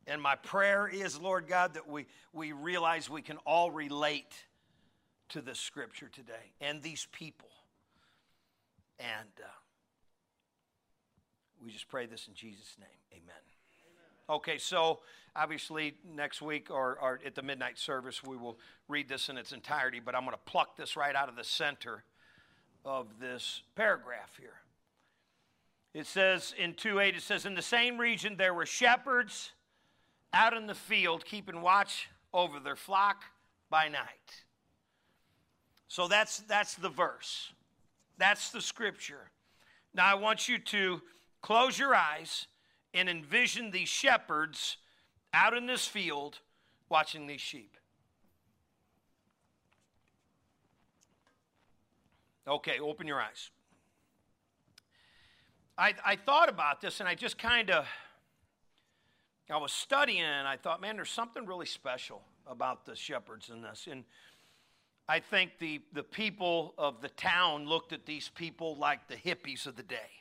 And 0.09 0.23
my 0.23 0.37
prayer 0.37 0.89
is, 0.89 1.21
Lord 1.21 1.47
God, 1.47 1.75
that 1.75 1.87
we, 1.87 2.07
we 2.33 2.53
realize 2.53 3.11
we 3.11 3.21
can 3.21 3.37
all 3.45 3.71
relate 3.71 4.33
to 5.29 5.43
this 5.43 5.61
scripture 5.61 6.09
today 6.11 6.53
and 6.63 6.83
these 6.83 7.07
people. 7.13 7.51
And 8.99 9.29
uh, 9.39 9.49
we 11.63 11.71
just 11.71 11.89
pray 11.89 12.07
this 12.07 12.27
in 12.27 12.33
Jesus' 12.33 12.75
name. 12.81 12.89
Amen. 13.13 13.37
Okay, 14.31 14.57
so 14.57 15.01
obviously 15.37 15.95
next 16.15 16.41
week 16.41 16.71
or, 16.71 16.99
or, 17.01 17.21
at 17.25 17.35
the 17.35 17.43
midnight 17.43 17.79
service, 17.79 18.25
we 18.25 18.37
will 18.37 18.59
read 18.89 19.09
this 19.09 19.29
in 19.29 19.37
its 19.37 19.53
entirety, 19.53 20.01
but 20.01 20.15
I'm 20.15 20.23
going 20.23 20.33
to 20.33 20.51
pluck 20.51 20.77
this 20.77 20.97
right 20.97 21.15
out 21.15 21.29
of 21.29 21.37
the 21.37 21.45
center 21.45 22.03
of 22.85 23.07
this 23.21 23.63
paragraph 23.75 24.33
here. 24.39 24.61
It 25.93 26.07
says 26.07 26.55
in 26.59 26.75
2 26.75 27.01
8, 27.01 27.17
it 27.17 27.23
says, 27.23 27.45
In 27.45 27.55
the 27.55 27.63
same 27.63 27.99
region 27.99 28.37
there 28.37 28.55
were 28.55 28.67
shepherds 28.67 29.53
out 30.33 30.55
in 30.55 30.67
the 30.67 30.75
field 30.75 31.25
keeping 31.25 31.63
watch 31.63 32.09
over 32.33 32.61
their 32.61 32.77
flock 32.77 33.25
by 33.71 33.89
night. 33.89 34.45
So 35.89 36.07
that's, 36.07 36.41
that's 36.41 36.75
the 36.75 36.91
verse. 36.91 37.53
That's 38.19 38.51
the 38.51 38.61
scripture. 38.61 39.31
Now 39.95 40.07
I 40.07 40.15
want 40.15 40.49
you 40.49 40.59
to 40.59 41.01
close 41.41 41.79
your 41.79 41.95
eyes 41.95 42.47
and 42.93 43.09
envision 43.09 43.71
these 43.71 43.89
shepherds 43.89 44.77
out 45.33 45.57
in 45.57 45.67
this 45.67 45.87
field 45.87 46.39
watching 46.89 47.27
these 47.27 47.41
sheep. 47.41 47.77
Okay, 52.47 52.79
open 52.79 53.07
your 53.07 53.21
eyes. 53.21 53.51
I, 55.77 55.95
I 56.05 56.17
thought 56.17 56.49
about 56.49 56.81
this 56.81 57.01
and 57.01 57.09
I 57.09 57.15
just 57.15 57.39
kind 57.39 57.71
of, 57.71 57.87
I 59.51 59.57
was 59.57 59.73
studying 59.73 60.23
and 60.23 60.47
I 60.47 60.57
thought, 60.57 60.81
man, 60.81 60.97
there's 60.97 61.11
something 61.11 61.47
really 61.47 61.67
special 61.67 62.23
about 62.47 62.85
the 62.85 62.95
shepherds 62.95 63.51
in 63.51 63.63
this. 63.63 63.89
And 63.91 64.05
I 65.09 65.21
think 65.21 65.53
the, 65.59 65.81
the 65.93 66.03
people 66.03 66.75
of 66.77 67.01
the 67.01 67.09
town 67.09 67.67
looked 67.67 67.93
at 67.93 68.05
these 68.05 68.31
people 68.35 68.77
like 68.77 69.09
the 69.09 69.17
hippies 69.17 69.67
of 69.67 69.77
the 69.77 69.83
day 69.83 70.19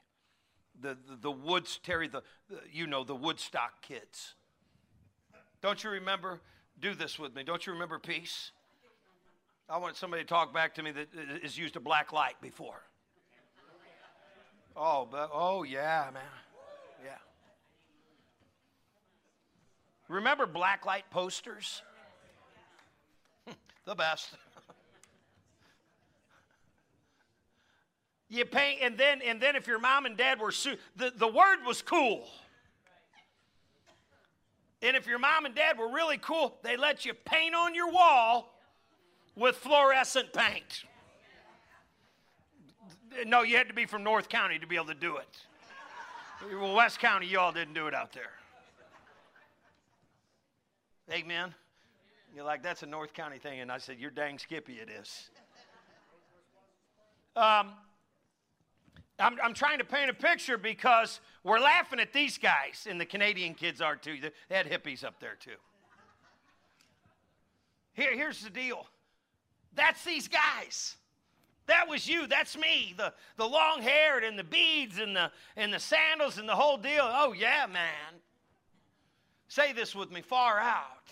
the, 0.82 0.98
the, 1.10 1.18
the 1.22 1.32
Woods, 1.32 1.80
Terry, 1.84 2.08
the, 2.08 2.24
the, 2.50 2.60
you 2.72 2.88
know, 2.88 3.04
the 3.04 3.16
Woodstock 3.16 3.82
kids. 3.82 4.36
Don't 5.62 5.84
you 5.84 5.90
remember? 5.90 6.40
Do 6.80 6.94
this 6.94 7.18
with 7.18 7.36
me. 7.36 7.44
Don't 7.44 7.66
you 7.66 7.74
remember 7.74 7.98
peace? 7.98 8.52
I 9.70 9.78
want 9.78 9.96
somebody 9.96 10.24
to 10.24 10.28
talk 10.28 10.54
back 10.54 10.76
to 10.76 10.84
me 10.84 10.92
that 10.92 11.08
has 11.42 11.58
used 11.58 11.76
a 11.76 11.80
black 11.80 12.14
light 12.14 12.36
before. 12.42 12.84
Oh, 14.76 15.08
but, 15.10 15.32
oh 15.34 15.64
yeah, 15.64 16.10
man. 16.14 16.22
Yeah. 17.04 17.18
Remember 20.08 20.48
blacklight 20.48 21.04
posters? 21.12 21.82
the 23.86 23.96
best. 23.96 24.30
You 28.30 28.46
paint, 28.46 28.80
and 28.82 28.98
then 28.98 29.22
and 29.22 29.42
then 29.42 29.56
if 29.56 29.68
your 29.68 29.80
mom 29.80 30.06
and 30.06 30.18
dad 30.18 30.40
were 30.40 30.52
su- 30.52 30.78
the, 30.96 31.14
the 31.16 31.28
word 31.28 31.60
was 31.66 31.82
cool. 31.82 32.28
And 34.82 34.96
if 34.96 35.08
your 35.08 35.18
mom 35.18 35.46
and 35.46 35.56
dad 35.56 35.78
were 35.78 35.90
really 35.92 36.18
cool, 36.18 36.58
they 36.62 36.78
let 36.78 37.04
you 37.06 37.14
paint 37.14 37.56
on 37.56 37.74
your 37.74 37.92
wall 37.92 38.54
with 39.36 39.56
fluorescent 39.56 40.34
paint. 40.34 40.84
No, 43.26 43.42
you 43.42 43.58
had 43.58 43.68
to 43.70 43.74
be 43.74 43.86
from 43.86 44.04
North 44.04 44.30
County 44.30 44.60
to 44.60 44.68
be 44.68 44.76
able 44.76 44.86
to 44.88 44.94
do 44.94 45.18
it. 45.18 45.38
Well, 46.54 46.76
West 46.76 47.00
County, 47.00 47.26
y'all 47.26 47.52
didn't 47.52 47.74
do 47.74 47.88
it 47.88 47.96
out 47.96 48.14
there. 48.14 48.37
Amen. 51.12 51.54
You're 52.36 52.46
like, 52.46 52.62
that's 52.62 52.84
a 52.84 52.86
North 52.86 53.14
County 53.14 53.38
thing. 53.38 53.62
And 53.62 53.72
I 53.72 53.78
said, 53.78 53.98
You're 54.00 54.12
dang 54.12 54.38
skippy, 54.38 54.74
it 54.74 54.90
is. 54.90 55.30
Um, 57.36 57.74
I'm, 59.20 59.38
I'm 59.44 59.54
trying 59.54 59.78
to 59.78 59.84
paint 59.84 60.10
a 60.10 60.14
picture 60.14 60.58
because 60.58 61.22
we're 61.44 61.60
laughing 61.60 62.00
at 62.00 62.14
these 62.14 62.38
guys, 62.38 62.88
and 62.90 63.00
the 63.00 63.06
Canadian 63.06 63.54
kids 63.54 63.82
are 63.82 63.96
too. 63.96 64.18
They 64.50 64.56
had 64.56 64.68
hippies 64.68 65.04
up 65.04 65.20
there 65.20 65.36
too. 65.40 65.58
Here, 67.94 68.16
here's 68.16 68.44
the 68.44 68.50
deal 68.50 68.86
that's 69.78 70.04
these 70.04 70.28
guys. 70.28 70.98
That 71.68 71.88
was 71.88 72.08
you. 72.08 72.28
That's 72.28 72.58
me. 72.58 72.96
The, 72.98 73.14
the 73.38 73.46
long 73.46 73.82
haired 73.82 74.24
and 74.24 74.40
the 74.40 74.44
beads 74.44 74.98
and 75.00 75.16
the, 75.16 75.32
and 75.56 75.72
the 75.72 75.80
sandals 75.80 76.38
and 76.38 76.50
the 76.50 76.56
whole 76.56 76.78
deal. 76.78 77.04
Oh, 77.04 77.34
yeah, 77.34 77.68
man. 77.72 78.22
Say 79.48 79.74
this 79.74 79.96
with 79.96 80.12
me 80.12 80.22
far 80.22 80.60
out. 80.60 81.12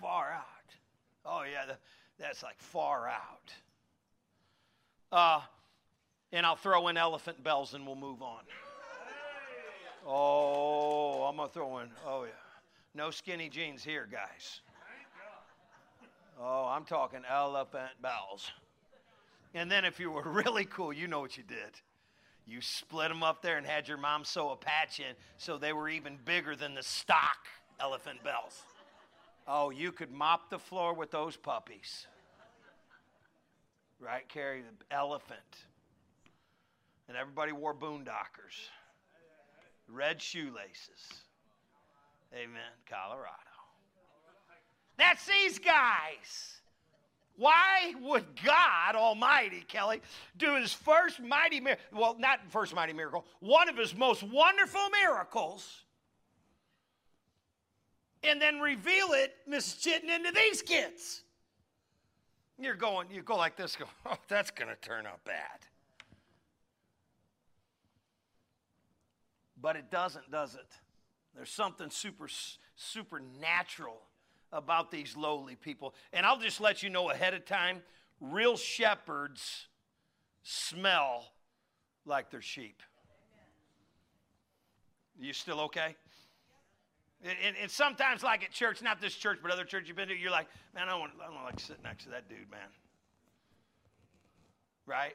Far 0.00 0.32
out. 0.32 0.44
Oh, 1.24 1.42
yeah, 1.50 1.74
that's 2.18 2.42
like 2.42 2.58
far 2.58 3.08
out. 3.08 3.52
Uh, 5.12 5.40
and 6.32 6.44
I'll 6.44 6.56
throw 6.56 6.88
in 6.88 6.96
elephant 6.96 7.42
bells 7.42 7.74
and 7.74 7.86
we'll 7.86 7.96
move 7.96 8.22
on. 8.22 8.42
Oh, 10.06 11.24
I'm 11.24 11.36
going 11.36 11.48
to 11.48 11.54
throw 11.54 11.78
in, 11.78 11.88
oh, 12.06 12.24
yeah. 12.24 12.30
No 12.94 13.10
skinny 13.10 13.48
jeans 13.48 13.82
here, 13.82 14.08
guys. 14.10 14.60
Oh, 16.40 16.66
I'm 16.66 16.84
talking 16.84 17.20
elephant 17.28 17.90
bells. 18.00 18.50
And 19.54 19.70
then 19.70 19.84
if 19.84 19.98
you 19.98 20.10
were 20.10 20.22
really 20.26 20.64
cool, 20.66 20.92
you 20.92 21.08
know 21.08 21.20
what 21.20 21.36
you 21.36 21.42
did. 21.42 21.80
You 22.46 22.60
split 22.60 23.08
them 23.08 23.22
up 23.22 23.42
there 23.42 23.58
and 23.58 23.66
had 23.66 23.88
your 23.88 23.98
mom 23.98 24.24
sew 24.24 24.50
a 24.50 24.56
patch 24.56 25.00
in 25.00 25.14
so 25.36 25.58
they 25.58 25.72
were 25.72 25.88
even 25.88 26.16
bigger 26.24 26.54
than 26.54 26.74
the 26.74 26.82
stock 26.82 27.38
elephant 27.80 28.22
bells. 28.22 28.62
Oh, 29.48 29.70
you 29.70 29.92
could 29.92 30.12
mop 30.12 30.50
the 30.50 30.58
floor 30.58 30.94
with 30.94 31.10
those 31.10 31.36
puppies 31.36 32.06
right? 34.00 34.28
Carry 34.28 34.62
the 34.62 34.94
elephant. 34.94 35.40
And 37.08 37.16
everybody 37.16 37.52
wore 37.52 37.74
boondockers, 37.74 38.68
red 39.88 40.20
shoelaces. 40.20 41.22
Amen. 42.34 42.74
Colorado. 42.90 43.30
That's 44.98 45.26
these 45.26 45.58
guys. 45.58 46.60
Why 47.36 47.94
would 48.00 48.24
God 48.42 48.96
Almighty, 48.96 49.62
Kelly, 49.68 50.00
do 50.38 50.56
his 50.56 50.72
first 50.72 51.20
mighty 51.20 51.60
miracle? 51.60 51.84
Well, 51.92 52.16
not 52.18 52.40
first 52.48 52.74
mighty 52.74 52.94
miracle, 52.94 53.26
one 53.40 53.68
of 53.68 53.76
his 53.76 53.94
most 53.94 54.22
wonderful 54.22 54.88
miracles, 55.02 55.84
and 58.22 58.40
then 58.40 58.60
reveal 58.60 59.08
it, 59.12 59.34
Miss 59.46 59.74
Chitten, 59.74 60.08
into 60.08 60.32
these 60.32 60.62
kids? 60.62 61.22
You're 62.58 62.74
going, 62.74 63.08
you 63.10 63.22
go 63.22 63.36
like 63.36 63.56
this, 63.56 63.76
go, 63.76 63.84
oh, 64.06 64.16
that's 64.28 64.50
going 64.50 64.70
to 64.70 64.76
turn 64.76 65.06
out 65.06 65.22
bad. 65.24 65.60
But 69.60 69.76
it 69.76 69.90
doesn't, 69.90 70.30
does 70.30 70.54
it? 70.54 70.66
There's 71.34 71.50
something 71.50 71.90
super 71.90 72.28
supernatural 72.76 74.00
about 74.52 74.90
these 74.90 75.16
lowly 75.16 75.56
people. 75.56 75.94
And 76.12 76.24
I'll 76.24 76.38
just 76.38 76.60
let 76.60 76.82
you 76.82 76.90
know 76.90 77.10
ahead 77.10 77.34
of 77.34 77.44
time 77.44 77.82
real 78.20 78.56
shepherds 78.56 79.66
smell 80.42 81.24
like 82.04 82.30
they're 82.30 82.40
sheep. 82.40 82.82
You 85.18 85.32
still 85.32 85.60
okay? 85.62 85.96
And, 87.24 87.56
and, 87.60 87.70
sometimes, 87.70 88.22
like 88.22 88.44
at 88.44 88.52
church, 88.52 88.82
not 88.82 89.00
this 89.00 89.14
church, 89.14 89.38
but 89.42 89.50
other 89.50 89.64
church 89.64 89.84
you've 89.88 89.96
been 89.96 90.08
to, 90.08 90.14
you're 90.14 90.30
like, 90.30 90.46
man, 90.74 90.86
I 90.86 90.90
don't, 90.90 91.00
want, 91.00 91.12
I 91.20 91.32
don't 91.32 91.44
like 91.44 91.58
sit 91.58 91.82
next 91.82 92.04
to 92.04 92.10
that 92.10 92.28
dude, 92.28 92.50
man. 92.50 92.68
Right? 94.86 95.14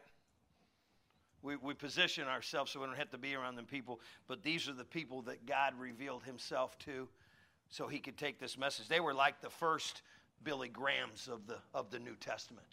We, 1.43 1.55
we 1.55 1.73
position 1.73 2.27
ourselves 2.27 2.71
so 2.71 2.81
we 2.81 2.87
don't 2.87 2.97
have 2.97 3.11
to 3.11 3.17
be 3.17 3.35
around 3.35 3.55
them 3.55 3.65
people, 3.65 3.99
but 4.27 4.43
these 4.43 4.67
are 4.67 4.73
the 4.73 4.83
people 4.83 5.21
that 5.23 5.45
God 5.45 5.73
revealed 5.79 6.23
himself 6.23 6.77
to 6.79 7.07
so 7.71 7.87
he 7.87 7.99
could 7.99 8.17
take 8.17 8.37
this 8.37 8.57
message. 8.57 8.87
They 8.87 8.99
were 8.99 9.13
like 9.13 9.41
the 9.41 9.49
first 9.49 10.03
Billy 10.43 10.67
Grahams 10.67 11.27
of 11.31 11.47
the, 11.47 11.57
of 11.73 11.89
the 11.89 11.99
New 11.99 12.15
Testament. 12.15 12.67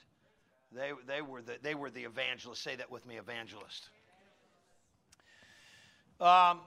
They, 0.73 0.91
they, 1.07 1.23
were 1.23 1.41
the, 1.41 1.57
they 1.63 1.75
were 1.75 1.89
the 1.89 2.03
evangelists. 2.03 2.61
Say 2.61 2.77
that 2.77 2.91
with 2.91 3.07
me, 3.07 3.17
evangelist. 3.17 3.89
Um, 6.21 6.61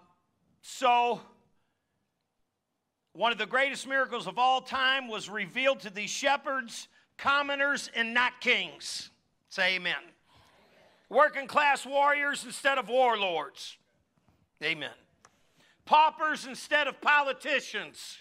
so 0.61 1.19
one 3.13 3.33
of 3.33 3.37
the 3.37 3.45
greatest 3.45 3.85
miracles 3.85 4.25
of 4.27 4.39
all 4.39 4.61
time 4.61 5.09
was 5.09 5.29
revealed 5.29 5.81
to 5.81 5.89
these 5.89 6.09
shepherds, 6.09 6.87
commoners, 7.17 7.91
and 7.93 8.13
not 8.13 8.39
kings. 8.39 9.09
Say 9.49 9.75
amen. 9.75 9.93
amen. 9.97 10.13
Working 11.09 11.47
class 11.47 11.85
warriors 11.85 12.45
instead 12.45 12.77
of 12.77 12.87
warlords. 12.87 13.77
Amen. 14.63 14.89
Paupers 15.85 16.45
instead 16.45 16.87
of 16.87 17.01
politicians. 17.01 18.17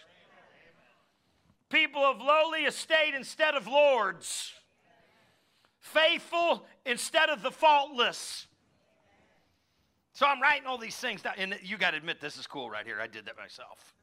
People 1.69 2.02
of 2.02 2.21
lowly 2.21 2.64
estate 2.64 3.14
instead 3.14 3.55
of 3.55 3.67
lords. 3.67 4.52
Faithful 5.79 6.67
instead 6.85 7.31
of 7.31 7.43
the 7.43 7.50
faultless. 7.50 8.47
So 10.12 10.26
I'm 10.26 10.43
writing 10.43 10.67
all 10.67 10.79
these 10.79 10.97
things 10.97 11.23
down. 11.23 11.35
And 11.38 11.59
you 11.62 11.79
got 11.79 11.93
to 11.93 11.97
admit, 11.97 12.21
this 12.21 12.37
is 12.37 12.47
cool 12.47 12.69
right 12.69 12.85
here. 12.85 12.99
I 13.00 13.07
did 13.07 13.26
that 13.26 13.37
myself. 13.37 13.95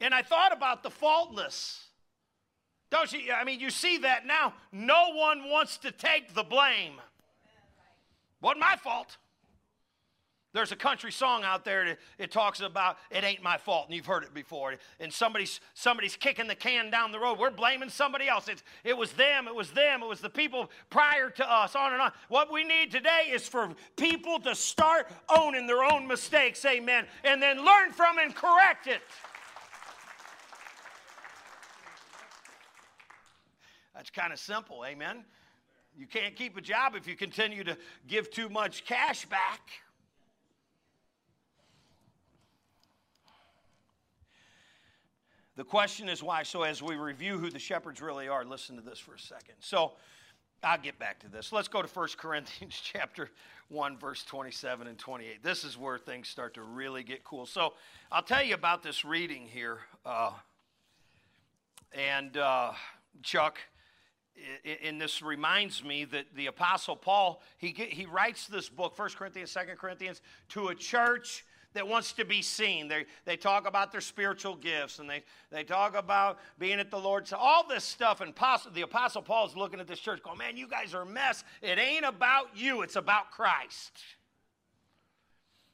And 0.00 0.14
I 0.14 0.22
thought 0.22 0.52
about 0.52 0.82
the 0.82 0.90
faultless. 0.90 1.88
Don't 2.90 3.12
you? 3.12 3.32
I 3.32 3.44
mean, 3.44 3.60
you 3.60 3.70
see 3.70 3.98
that 3.98 4.26
now. 4.26 4.54
No 4.70 5.12
one 5.14 5.50
wants 5.50 5.78
to 5.78 5.90
take 5.90 6.34
the 6.34 6.44
blame. 6.44 7.00
Wasn't 8.40 8.60
my 8.60 8.76
fault. 8.76 9.16
There's 10.56 10.72
a 10.72 10.76
country 10.76 11.12
song 11.12 11.44
out 11.44 11.66
there 11.66 11.84
that 11.84 11.98
it 12.18 12.32
talks 12.32 12.60
about 12.60 12.96
it 13.10 13.22
ain't 13.22 13.42
my 13.42 13.58
fault, 13.58 13.88
and 13.88 13.94
you've 13.94 14.06
heard 14.06 14.22
it 14.22 14.32
before. 14.32 14.74
And 14.98 15.12
somebody's 15.12 15.60
somebody's 15.74 16.16
kicking 16.16 16.46
the 16.46 16.54
can 16.54 16.90
down 16.90 17.12
the 17.12 17.20
road. 17.20 17.38
We're 17.38 17.50
blaming 17.50 17.90
somebody 17.90 18.26
else. 18.26 18.48
It's, 18.48 18.62
it 18.82 18.96
was 18.96 19.12
them, 19.12 19.48
it 19.48 19.54
was 19.54 19.70
them, 19.72 20.02
it 20.02 20.08
was 20.08 20.22
the 20.22 20.30
people 20.30 20.70
prior 20.88 21.28
to 21.28 21.52
us, 21.52 21.76
on 21.76 21.92
and 21.92 22.00
on. 22.00 22.10
What 22.28 22.50
we 22.50 22.64
need 22.64 22.90
today 22.90 23.28
is 23.30 23.46
for 23.46 23.68
people 23.96 24.38
to 24.40 24.54
start 24.54 25.10
owning 25.28 25.66
their 25.66 25.84
own 25.84 26.06
mistakes, 26.06 26.64
amen, 26.64 27.04
and 27.22 27.42
then 27.42 27.62
learn 27.62 27.92
from 27.92 28.16
and 28.16 28.34
correct 28.34 28.86
it. 28.86 29.02
That's 33.94 34.08
kind 34.08 34.32
of 34.32 34.38
simple, 34.38 34.86
amen. 34.86 35.22
You 35.98 36.06
can't 36.06 36.34
keep 36.34 36.56
a 36.56 36.62
job 36.62 36.94
if 36.96 37.06
you 37.06 37.14
continue 37.14 37.62
to 37.64 37.76
give 38.06 38.30
too 38.30 38.48
much 38.48 38.86
cash 38.86 39.26
back. 39.26 39.60
The 45.56 45.64
question 45.64 46.10
is 46.10 46.22
why. 46.22 46.42
So, 46.42 46.62
as 46.62 46.82
we 46.82 46.96
review 46.96 47.38
who 47.38 47.50
the 47.50 47.58
shepherds 47.58 48.02
really 48.02 48.28
are, 48.28 48.44
listen 48.44 48.76
to 48.76 48.82
this 48.82 48.98
for 48.98 49.14
a 49.14 49.18
second. 49.18 49.54
So, 49.60 49.92
I'll 50.62 50.78
get 50.78 50.98
back 50.98 51.18
to 51.20 51.28
this. 51.28 51.50
Let's 51.50 51.68
go 51.68 51.80
to 51.80 51.88
1 51.88 52.08
Corinthians 52.18 52.78
chapter 52.84 53.30
1, 53.68 53.96
verse 53.96 54.22
27 54.24 54.86
and 54.86 54.98
28. 54.98 55.42
This 55.42 55.64
is 55.64 55.78
where 55.78 55.96
things 55.96 56.28
start 56.28 56.54
to 56.54 56.62
really 56.62 57.02
get 57.02 57.24
cool. 57.24 57.46
So, 57.46 57.72
I'll 58.12 58.22
tell 58.22 58.44
you 58.44 58.54
about 58.54 58.82
this 58.82 59.02
reading 59.02 59.46
here. 59.46 59.78
Uh, 60.04 60.32
and 61.92 62.36
uh, 62.36 62.72
Chuck, 63.22 63.58
and 64.82 65.00
this 65.00 65.22
reminds 65.22 65.82
me 65.82 66.04
that 66.04 66.26
the 66.34 66.46
Apostle 66.46 66.96
Paul, 66.96 67.40
he, 67.56 67.68
he 67.68 68.04
writes 68.04 68.46
this 68.46 68.68
book, 68.68 68.98
1 68.98 69.08
Corinthians, 69.16 69.54
2 69.54 69.60
Corinthians, 69.78 70.20
to 70.50 70.68
a 70.68 70.74
church 70.74 71.46
that 71.76 71.86
wants 71.86 72.12
to 72.14 72.24
be 72.24 72.40
seen. 72.40 72.88
They, 72.88 73.04
they 73.26 73.36
talk 73.36 73.68
about 73.68 73.92
their 73.92 74.00
spiritual 74.00 74.56
gifts 74.56 74.98
and 74.98 75.08
they, 75.08 75.22
they 75.50 75.62
talk 75.62 75.94
about 75.94 76.38
being 76.58 76.80
at 76.80 76.90
the 76.90 76.98
Lord's. 76.98 77.32
All 77.32 77.68
this 77.68 77.84
stuff. 77.84 78.20
And 78.22 78.34
the 78.74 78.82
Apostle 78.82 79.22
Paul 79.22 79.46
is 79.46 79.56
looking 79.56 79.78
at 79.78 79.86
this 79.86 80.00
church 80.00 80.22
going, 80.22 80.38
man, 80.38 80.56
you 80.56 80.66
guys 80.66 80.94
are 80.94 81.02
a 81.02 81.06
mess. 81.06 81.44
It 81.60 81.78
ain't 81.78 82.04
about 82.04 82.56
you, 82.56 82.82
it's 82.82 82.96
about 82.96 83.30
Christ. 83.30 83.92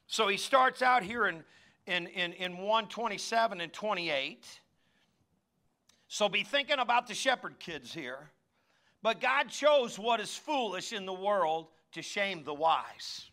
So 0.07 0.27
he 0.27 0.37
starts 0.37 0.81
out 0.81 1.03
here 1.03 1.27
in, 1.27 1.43
in, 1.87 2.07
in, 2.07 2.33
in 2.33 2.57
127 2.57 3.61
and 3.61 3.73
28. 3.73 4.45
So 6.09 6.27
be 6.27 6.43
thinking 6.43 6.79
about 6.79 7.07
the 7.07 7.13
shepherd 7.13 7.59
kids 7.59 7.93
here. 7.93 8.29
But 9.01 9.19
God 9.19 9.49
chose 9.49 9.97
what 9.97 10.19
is 10.19 10.35
foolish 10.35 10.93
in 10.93 11.05
the 11.05 11.13
world 11.13 11.67
to 11.93 12.01
shame 12.01 12.43
the 12.43 12.53
wise 12.53 13.29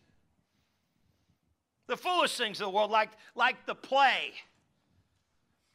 the 1.87 1.97
foolish 1.97 2.37
things 2.37 2.59
of 2.59 2.67
the 2.67 2.71
world, 2.71 2.91
like, 2.91 3.09
like 3.35 3.65
the 3.65 3.75
play. 3.75 4.33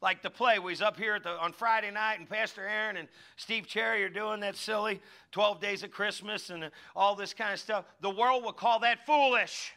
Like 0.01 0.23
the 0.23 0.31
play. 0.31 0.59
We 0.59 0.73
was 0.73 0.83
up 0.83 0.99
here 0.99 1.19
the, 1.19 1.31
on 1.31 1.53
Friday 1.53 1.91
night, 1.91 2.19
and 2.19 2.29
Pastor 2.29 2.67
Aaron 2.67 2.97
and 2.97 3.09
Steve 3.37 3.67
Cherry 3.67 4.05
are 4.05 4.09
doing 4.09 4.41
that 4.41 4.57
silly 4.57 5.01
12 5.33 5.61
days 5.61 5.83
of 5.83 5.91
Christmas 5.91 6.51
and 6.51 6.71
all 6.95 7.15
this 7.15 7.33
kind 7.33 7.53
of 7.53 7.61
stuff. 7.61 7.85
The 8.01 8.11
world 8.11 8.45
would 8.45 8.57
call 8.57 8.81
that 8.81 9.05
foolish. 9.07 9.73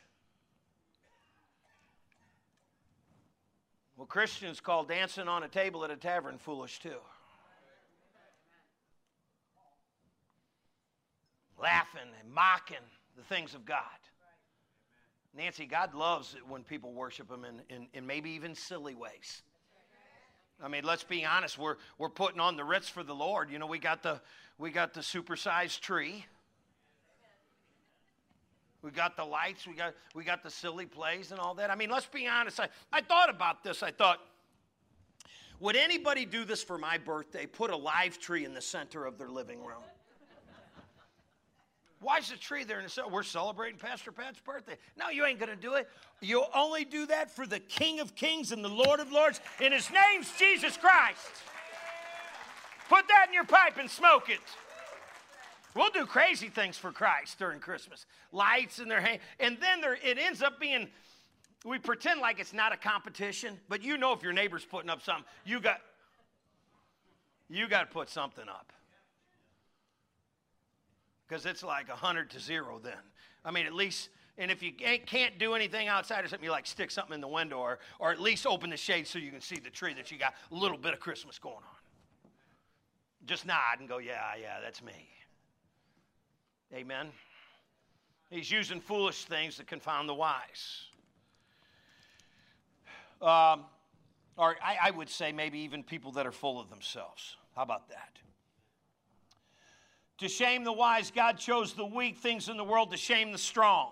Well, 4.00 4.08
Christians 4.08 4.62
call 4.62 4.86
dancing 4.86 5.28
on 5.28 5.44
a 5.44 5.50
table 5.50 5.84
at 5.84 5.92
a 5.92 5.98
tavern 5.98 6.38
foolish 6.38 6.80
too. 6.80 7.02
Laughing 11.62 12.08
and 12.22 12.34
mocking 12.34 12.78
the 13.18 13.24
things 13.24 13.54
of 13.54 13.66
God. 13.66 13.99
Nancy, 15.36 15.66
God 15.66 15.94
loves 15.94 16.34
it 16.36 16.48
when 16.48 16.64
people 16.64 16.92
worship 16.92 17.30
Him 17.30 17.46
in, 17.46 17.62
in, 17.76 17.88
in 17.94 18.06
maybe 18.06 18.32
even 18.32 18.56
silly 18.56 18.96
ways. 18.96 19.44
I 20.62 20.68
mean, 20.68 20.84
let's 20.84 21.04
be 21.04 21.24
honest. 21.24 21.58
We're, 21.58 21.78
we're 21.98 22.10
putting 22.10 22.40
on 22.40 22.58
the 22.58 22.64
Ritz 22.64 22.90
for 22.90 23.04
the 23.04 23.16
Lord. 23.16 23.50
You 23.50 23.60
know, 23.60 23.68
we 23.68 23.80
got 23.80 24.04
the, 24.04 24.20
we 24.58 24.72
got 24.72 24.94
the 24.94 25.00
supersized 25.00 25.80
tree. 25.80 26.26
We 28.82 28.92
got 28.92 29.16
the 29.16 29.24
lights. 29.24 29.68
We 29.68 29.74
got, 29.74 29.94
we 30.14 30.24
got 30.24 30.44
the 30.44 30.50
silly 30.50 30.86
plays 30.86 31.32
and 31.32 31.40
all 31.40 31.54
that. 31.56 31.70
I 31.70 31.76
mean, 31.76 31.90
let's 31.90 32.08
be 32.08 32.28
honest. 32.28 32.60
I, 32.60 32.68
I 32.92 33.02
thought 33.02 33.30
about 33.30 33.64
this. 33.64 33.84
I 33.84 33.92
thought, 33.92 34.20
would 35.60 35.76
anybody 35.76 36.26
do 36.26 36.44
this 36.44 36.64
for 36.64 36.78
my 36.78 36.98
birthday? 36.98 37.46
Put 37.46 37.72
a 37.72 37.78
live 37.78 38.20
tree 38.20 38.46
in 38.46 38.54
the 38.54 38.62
center 38.62 39.06
of 39.06 39.18
their 39.18 39.30
living 39.30 39.60
room. 39.60 39.84
Why 42.02 42.18
is 42.18 42.30
the 42.30 42.38
tree 42.38 42.64
there? 42.64 42.80
And 42.80 42.90
we're 43.12 43.24
celebrating 43.24 43.78
Pastor 43.78 44.12
Pat's 44.12 44.40
birthday. 44.40 44.78
No, 44.98 45.10
you 45.10 45.26
ain't 45.26 45.38
going 45.38 45.50
to 45.50 45.56
do 45.56 45.74
it. 45.74 45.90
You'll 46.22 46.50
only 46.56 46.86
do 46.86 47.06
that 47.08 47.30
for 47.30 47.46
the 47.46 47.60
King 47.60 48.00
of 48.00 48.16
Kings 48.16 48.54
and 48.54 48.64
the 48.64 48.70
Lord 48.70 49.02
of 49.02 49.12
Lords, 49.12 49.42
and 49.60 49.74
his 49.74 49.90
name's 49.92 50.32
Jesus 50.38 50.78
Christ. 50.78 51.20
Put 52.88 53.08
that 53.10 53.26
in 53.28 53.34
your 53.34 53.44
pipe 53.44 53.78
and 53.78 53.90
smoke 53.90 54.30
it. 54.30 54.40
We'll 55.76 55.92
do 55.92 56.06
crazy 56.06 56.48
things 56.48 56.78
for 56.78 56.92
Christ 56.92 57.38
during 57.38 57.60
Christmas. 57.60 58.06
Lights 58.32 58.80
in 58.80 58.88
their 58.88 59.02
hand. 59.02 59.20
And 59.40 59.58
then 59.62 59.82
there, 59.82 59.94
it 59.94 60.18
ends 60.18 60.42
up 60.42 60.60
being, 60.60 60.88
we 61.66 61.80
pretend 61.80 62.22
like 62.22 62.40
it's 62.40 62.54
not 62.54 62.74
a 62.74 62.78
competition, 62.78 63.60
but 63.68 63.84
you 63.84 63.98
know 63.98 64.14
if 64.14 64.24
your 64.24 64.34
neighbor's 64.34 64.66
putting 64.66 64.90
up 64.90 65.02
something, 65.02 65.26
you 65.46 65.60
got, 65.60 65.82
you 67.50 67.68
got 67.68 67.82
to 67.82 67.94
put 67.94 68.10
something 68.10 68.48
up 68.50 68.72
because 71.30 71.46
it's 71.46 71.64
like 71.64 71.88
100 71.88 72.32
to 72.32 72.40
0 72.40 72.80
then. 72.84 72.94
I 73.46 73.52
mean, 73.52 73.68
at 73.68 73.74
least, 73.74 74.10
and 74.38 74.50
if 74.50 74.64
you 74.64 74.72
can't 74.74 75.38
do 75.38 75.54
anything 75.54 75.88
outside 75.88 76.26
or 76.26 76.28
something, 76.28 76.44
you 76.44 76.52
like 76.52 76.66
stick 76.66 76.90
something 76.90 77.14
in 77.14 77.22
the 77.22 77.28
window 77.28 77.58
or, 77.58 77.80
or 78.00 78.12
at 78.12 78.20
least 78.20 78.48
open 78.48 78.72
the 78.72 78.78
shade 78.78 79.08
so 79.08 79.20
you 79.20 79.32
can 79.32 79.42
see 79.42 79.58
the 79.58 79.70
tree 79.70 79.94
that 79.94 80.12
you 80.12 80.18
got 80.18 80.34
a 80.52 80.56
little 80.56 80.78
bit 80.78 80.94
of 80.94 81.00
Christmas 81.00 81.38
going 81.38 81.56
on. 81.56 82.32
Just 83.26 83.46
nod 83.46 83.80
and 83.80 83.88
go, 83.88 84.00
yeah, 84.00 84.32
yeah, 84.42 84.58
that's 84.64 84.82
me. 84.82 85.08
Amen. 86.74 87.10
He's 88.30 88.50
using 88.50 88.82
foolish 88.82 89.26
things 89.26 89.58
to 89.58 89.64
confound 89.64 90.10
the 90.10 90.14
wise. 90.14 90.86
Um, 93.22 93.66
or 94.38 94.56
I, 94.64 94.78
I 94.84 94.92
would 94.92 95.10
say 95.10 95.32
maybe 95.32 95.60
even 95.60 95.84
people 95.84 96.12
that 96.14 96.26
are 96.26 96.32
full 96.32 96.60
of 96.60 96.70
themselves. 96.70 97.36
How 97.56 97.64
about 97.64 97.90
that? 97.90 98.20
To 100.20 100.28
shame 100.28 100.64
the 100.64 100.74
wise, 100.74 101.12
God 101.12 101.38
chose 101.38 101.74
the 101.74 101.86
weak 101.86 102.18
things 102.18 102.50
in 102.50 102.58
the 102.58 102.64
world 102.64 102.92
to 102.92 102.98
shame 102.98 103.32
the 103.32 103.38
strong. 103.38 103.92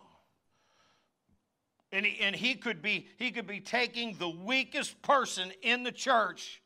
And 1.91 2.05
he, 2.05 2.21
and 2.21 2.35
he 2.35 2.55
could 2.55 2.81
be 2.81 3.07
he 3.17 3.31
could 3.31 3.47
be 3.47 3.61
taking 3.61 4.17
the 4.17 4.27
weakest 4.27 5.01
person 5.01 5.53
in 5.61 5.83
the 5.83 5.91
church 5.91 6.61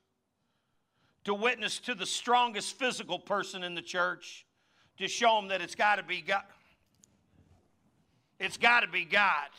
to 1.25 1.33
witness 1.35 1.77
to 1.79 1.93
the 1.93 2.07
strongest 2.07 2.77
physical 2.79 3.19
person 3.19 3.63
in 3.63 3.75
the 3.75 3.83
church 3.83 4.47
to 4.97 5.07
show 5.07 5.35
them 5.35 5.49
that 5.49 5.61
it's 5.61 5.75
got 5.75 5.97
to 5.97 6.03
be 6.03 6.21
God. 6.21 6.43
It's 8.39 8.57
got 8.57 8.79
to 8.79 8.87
be 8.87 9.05
God 9.05 9.49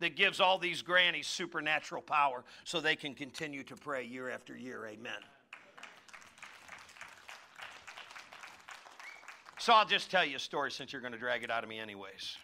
that 0.00 0.16
gives 0.16 0.40
all 0.40 0.58
these 0.58 0.82
grannies 0.82 1.26
supernatural 1.26 2.02
power 2.02 2.44
so 2.64 2.80
they 2.80 2.96
can 2.96 3.14
continue 3.14 3.62
to 3.64 3.76
pray 3.76 4.04
year 4.04 4.28
after 4.28 4.54
year. 4.54 4.86
Amen. 4.86 5.12
So 9.60 9.74
I'll 9.74 9.84
just 9.84 10.10
tell 10.10 10.24
you 10.24 10.36
a 10.36 10.38
story 10.38 10.70
since 10.70 10.90
you're 10.90 11.02
going 11.02 11.12
to 11.12 11.18
drag 11.18 11.44
it 11.44 11.50
out 11.50 11.62
of 11.62 11.68
me, 11.68 11.78
anyways. 11.78 12.38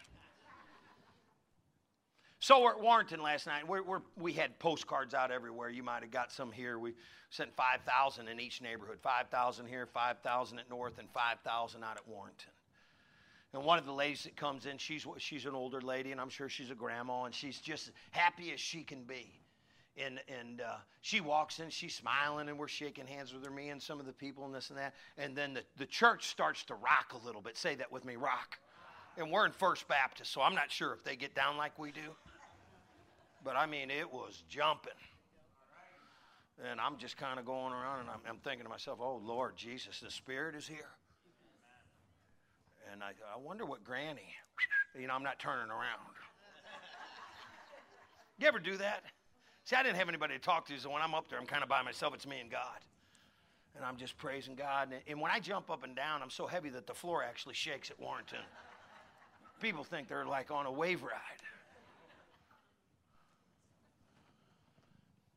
So 2.39 2.61
we're 2.61 2.73
at 2.73 2.79
Warrenton 2.79 3.23
last 3.23 3.47
night. 3.47 3.67
We're, 3.67 3.81
we're, 3.81 4.01
we 4.15 4.33
had 4.33 4.59
postcards 4.59 5.15
out 5.15 5.31
everywhere. 5.31 5.69
You 5.69 5.81
might 5.81 6.03
have 6.03 6.11
got 6.11 6.31
some 6.31 6.51
here. 6.51 6.77
We 6.77 6.93
sent 7.31 7.55
5,000 7.55 8.27
in 8.27 8.39
each 8.39 8.61
neighborhood 8.61 8.99
5,000 9.01 9.65
here, 9.65 9.87
5,000 9.91 10.59
at 10.59 10.69
North, 10.69 10.99
and 10.99 11.09
5,000 11.09 11.83
out 11.83 11.97
at 11.97 12.07
Warrenton. 12.07 12.51
And 13.51 13.63
one 13.63 13.79
of 13.79 13.87
the 13.87 13.93
ladies 13.93 14.25
that 14.25 14.35
comes 14.35 14.67
in, 14.67 14.77
she's, 14.77 15.07
she's 15.17 15.47
an 15.47 15.55
older 15.55 15.81
lady, 15.81 16.11
and 16.11 16.21
I'm 16.21 16.29
sure 16.29 16.49
she's 16.49 16.69
a 16.69 16.75
grandma, 16.75 17.23
and 17.23 17.33
she's 17.33 17.59
just 17.59 17.89
happy 18.11 18.53
as 18.53 18.59
she 18.59 18.83
can 18.83 19.01
be 19.01 19.39
and 20.03 20.19
and 20.27 20.61
uh, 20.61 20.75
she 21.01 21.21
walks 21.21 21.59
in, 21.59 21.69
she's 21.69 21.95
smiling, 21.95 22.49
and 22.49 22.57
we're 22.57 22.67
shaking 22.67 23.07
hands 23.07 23.33
with 23.33 23.43
her, 23.45 23.51
me 23.51 23.69
and 23.69 23.81
some 23.81 23.99
of 23.99 24.05
the 24.05 24.13
people, 24.13 24.45
and 24.45 24.53
this 24.53 24.69
and 24.69 24.77
that. 24.77 24.93
And 25.17 25.35
then 25.35 25.53
the, 25.53 25.63
the 25.77 25.85
church 25.85 26.27
starts 26.27 26.63
to 26.65 26.75
rock 26.75 27.13
a 27.13 27.25
little 27.25 27.41
bit. 27.41 27.57
Say 27.57 27.75
that 27.75 27.91
with 27.91 28.05
me, 28.05 28.15
rock. 28.15 28.57
And 29.17 29.31
we're 29.31 29.45
in 29.45 29.51
First 29.51 29.87
Baptist, 29.87 30.31
so 30.31 30.41
I'm 30.41 30.53
not 30.53 30.71
sure 30.71 30.93
if 30.93 31.03
they 31.03 31.15
get 31.15 31.33
down 31.33 31.57
like 31.57 31.79
we 31.79 31.91
do. 31.91 32.15
But 33.43 33.55
I 33.55 33.65
mean, 33.65 33.89
it 33.89 34.11
was 34.11 34.43
jumping. 34.47 34.91
And 36.69 36.79
I'm 36.81 36.97
just 36.97 37.17
kind 37.17 37.39
of 37.39 37.45
going 37.45 37.73
around, 37.73 38.01
and 38.01 38.09
I'm, 38.09 38.19
I'm 38.29 38.37
thinking 38.37 38.63
to 38.63 38.69
myself, 38.69 38.99
oh, 39.01 39.21
Lord 39.23 39.55
Jesus, 39.55 39.99
the 39.99 40.11
Spirit 40.11 40.55
is 40.55 40.67
here. 40.67 40.89
And 42.91 43.03
I, 43.03 43.11
I 43.33 43.37
wonder 43.37 43.65
what 43.65 43.83
Granny 43.83 44.33
You 44.99 45.07
know, 45.07 45.13
I'm 45.13 45.23
not 45.23 45.39
turning 45.39 45.69
around. 45.69 46.01
You 48.39 48.47
ever 48.47 48.59
do 48.59 48.77
that? 48.77 49.03
See, 49.67 49.75
I 49.75 49.83
didn't 49.83 49.97
have 49.97 50.07
anybody 50.07 50.33
to 50.33 50.39
talk 50.39 50.65
to, 50.67 50.79
so 50.79 50.89
when 50.89 51.01
I'm 51.01 51.13
up 51.13 51.27
there, 51.27 51.37
I'm 51.37 51.45
kind 51.45 51.61
of 51.61 51.67
by 51.67 51.81
myself. 51.81 52.13
It's 52.13 52.25
me 52.25 52.39
and 52.39 52.49
God. 52.49 52.79
And 53.75 53.83
I'm 53.83 53.97
just 53.97 54.17
praising 54.17 54.55
God. 54.55 54.93
And 55.05 55.19
when 55.19 55.29
I 55.29 55.41
jump 55.41 55.69
up 55.69 55.83
and 55.83 55.93
down, 55.93 56.21
I'm 56.23 56.29
so 56.29 56.47
heavy 56.47 56.69
that 56.69 56.87
the 56.87 56.93
floor 56.93 57.21
actually 57.21 57.55
shakes 57.55 57.91
at 57.91 57.99
Warrenton. 57.99 58.39
People 59.59 59.83
think 59.83 60.07
they're 60.07 60.25
like 60.25 60.51
on 60.51 60.67
a 60.67 60.71
wave 60.71 61.03
ride. 61.03 61.11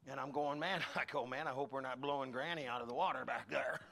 And 0.08 0.20
I'm 0.20 0.30
going, 0.30 0.60
man, 0.60 0.80
I 0.94 1.02
go, 1.10 1.26
man, 1.26 1.48
I 1.48 1.50
hope 1.50 1.72
we're 1.72 1.80
not 1.80 2.00
blowing 2.00 2.30
Granny 2.30 2.68
out 2.68 2.82
of 2.82 2.86
the 2.86 2.94
water 2.94 3.24
back 3.24 3.50
there. 3.50 3.80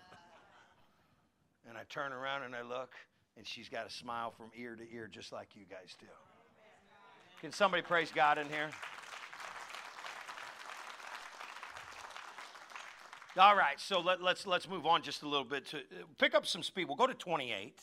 And 1.68 1.76
I 1.76 1.82
turn 1.90 2.14
around 2.14 2.44
and 2.44 2.56
I 2.56 2.62
look, 2.62 2.92
and 3.36 3.46
she's 3.46 3.68
got 3.68 3.86
a 3.86 3.90
smile 3.90 4.30
from 4.30 4.46
ear 4.56 4.74
to 4.74 4.84
ear, 4.90 5.06
just 5.06 5.32
like 5.32 5.48
you 5.54 5.64
guys 5.68 5.94
do. 6.00 6.06
Can 7.42 7.52
somebody 7.52 7.82
praise 7.82 8.10
God 8.10 8.38
in 8.38 8.48
here? 8.48 8.70
All 13.36 13.54
right, 13.54 13.78
so 13.78 14.00
let, 14.00 14.18
us 14.18 14.24
let's, 14.24 14.46
let's 14.46 14.68
move 14.68 14.86
on 14.86 15.02
just 15.02 15.22
a 15.22 15.28
little 15.28 15.44
bit 15.44 15.66
to 15.66 15.80
pick 16.16 16.34
up 16.34 16.46
some 16.46 16.62
speed. 16.62 16.86
We'll 16.88 16.96
go 16.96 17.06
to 17.06 17.14
28. 17.14 17.78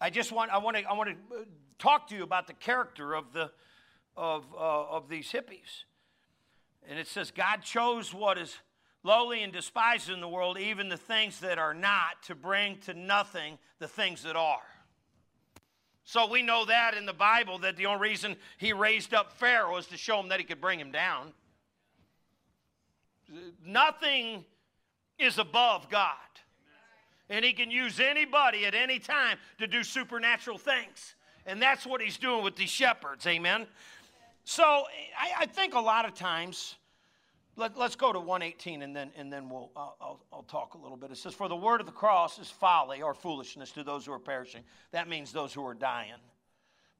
I 0.00 0.10
just 0.10 0.32
want 0.32 0.50
I 0.50 0.58
want 0.58 0.76
to 0.76 0.82
I 0.82 0.92
want 0.94 1.10
to 1.10 1.36
uh, 1.36 1.44
talk 1.78 2.08
to 2.08 2.16
you 2.16 2.24
about 2.24 2.46
the 2.48 2.52
character 2.52 3.14
of 3.14 3.32
the 3.32 3.50
of 4.16 4.44
uh, 4.52 4.58
of 4.58 5.08
these 5.08 5.30
hippies. 5.30 5.84
And 6.88 6.98
it 6.98 7.06
says 7.06 7.30
God 7.30 7.62
chose 7.62 8.12
what 8.12 8.36
is 8.36 8.56
lowly 9.04 9.42
and 9.42 9.52
despised 9.52 10.10
in 10.10 10.20
the 10.20 10.28
world, 10.28 10.58
even 10.58 10.88
the 10.88 10.96
things 10.96 11.40
that 11.40 11.58
are 11.58 11.74
not, 11.74 12.22
to 12.24 12.34
bring 12.34 12.78
to 12.80 12.94
nothing 12.94 13.58
the 13.78 13.88
things 13.88 14.24
that 14.24 14.34
are. 14.34 14.66
So 16.04 16.28
we 16.28 16.42
know 16.42 16.64
that 16.66 16.94
in 16.94 17.06
the 17.06 17.14
Bible 17.14 17.58
that 17.60 17.76
the 17.76 17.86
only 17.86 18.08
reason 18.08 18.36
he 18.58 18.72
raised 18.72 19.14
up 19.14 19.32
Pharaoh 19.32 19.72
was 19.72 19.86
to 19.86 19.96
show 19.96 20.20
him 20.20 20.28
that 20.28 20.40
he 20.40 20.44
could 20.44 20.60
bring 20.60 20.78
him 20.78 20.90
down. 20.90 21.32
Nothing 23.64 24.44
is 25.18 25.38
above 25.38 25.88
God. 25.88 26.16
And 27.30 27.44
he 27.44 27.52
can 27.52 27.70
use 27.70 28.00
anybody 28.00 28.66
at 28.66 28.74
any 28.74 28.98
time 28.98 29.38
to 29.58 29.66
do 29.66 29.82
supernatural 29.82 30.58
things. 30.58 31.14
And 31.46 31.60
that's 31.60 31.86
what 31.86 32.00
he's 32.00 32.18
doing 32.18 32.44
with 32.44 32.56
these 32.56 32.70
shepherds. 32.70 33.26
Amen. 33.26 33.66
So 34.44 34.62
I, 34.62 35.42
I 35.42 35.46
think 35.46 35.74
a 35.74 35.80
lot 35.80 36.04
of 36.04 36.14
times 36.14 36.76
let, 37.56 37.76
us 37.78 37.94
go 37.94 38.12
to 38.12 38.18
118 38.18 38.82
and 38.82 38.94
then, 38.94 39.10
and 39.16 39.32
then 39.32 39.48
we'll, 39.48 39.70
I'll, 39.76 40.20
I'll 40.32 40.42
talk 40.42 40.74
a 40.74 40.78
little 40.78 40.96
bit. 40.96 41.10
It 41.10 41.16
says, 41.16 41.34
For 41.34 41.48
the 41.48 41.56
word 41.56 41.80
of 41.80 41.86
the 41.86 41.92
cross 41.92 42.38
is 42.38 42.50
folly 42.50 43.00
or 43.00 43.14
foolishness 43.14 43.70
to 43.72 43.84
those 43.84 44.06
who 44.06 44.12
are 44.12 44.18
perishing. 44.18 44.62
That 44.92 45.08
means 45.08 45.32
those 45.32 45.54
who 45.54 45.64
are 45.66 45.74
dying. 45.74 46.12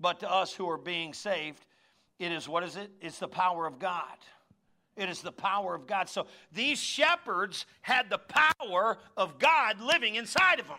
But 0.00 0.20
to 0.20 0.30
us 0.30 0.54
who 0.54 0.68
are 0.70 0.78
being 0.78 1.12
saved, 1.12 1.66
it 2.18 2.30
is, 2.32 2.48
what 2.48 2.62
is 2.62 2.76
it? 2.76 2.90
It's 3.00 3.18
the 3.18 3.28
power 3.28 3.66
of 3.66 3.78
God. 3.78 4.16
It 4.96 5.08
is 5.08 5.22
the 5.22 5.32
power 5.32 5.74
of 5.74 5.86
God. 5.86 6.08
So 6.08 6.26
these 6.52 6.78
shepherds 6.78 7.66
had 7.82 8.10
the 8.10 8.18
power 8.18 8.98
of 9.16 9.38
God 9.38 9.80
living 9.80 10.14
inside 10.14 10.60
of 10.60 10.68
them. 10.68 10.78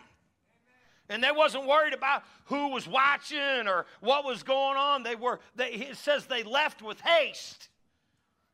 And 1.08 1.22
they 1.22 1.30
wasn't 1.30 1.66
worried 1.66 1.94
about 1.94 2.22
who 2.46 2.68
was 2.68 2.88
watching 2.88 3.68
or 3.68 3.86
what 4.00 4.24
was 4.24 4.42
going 4.42 4.76
on. 4.76 5.02
They 5.02 5.14
were, 5.14 5.40
they, 5.54 5.70
it 5.70 5.96
says 5.96 6.26
they 6.26 6.42
left 6.42 6.82
with 6.82 7.00
haste. 7.00 7.68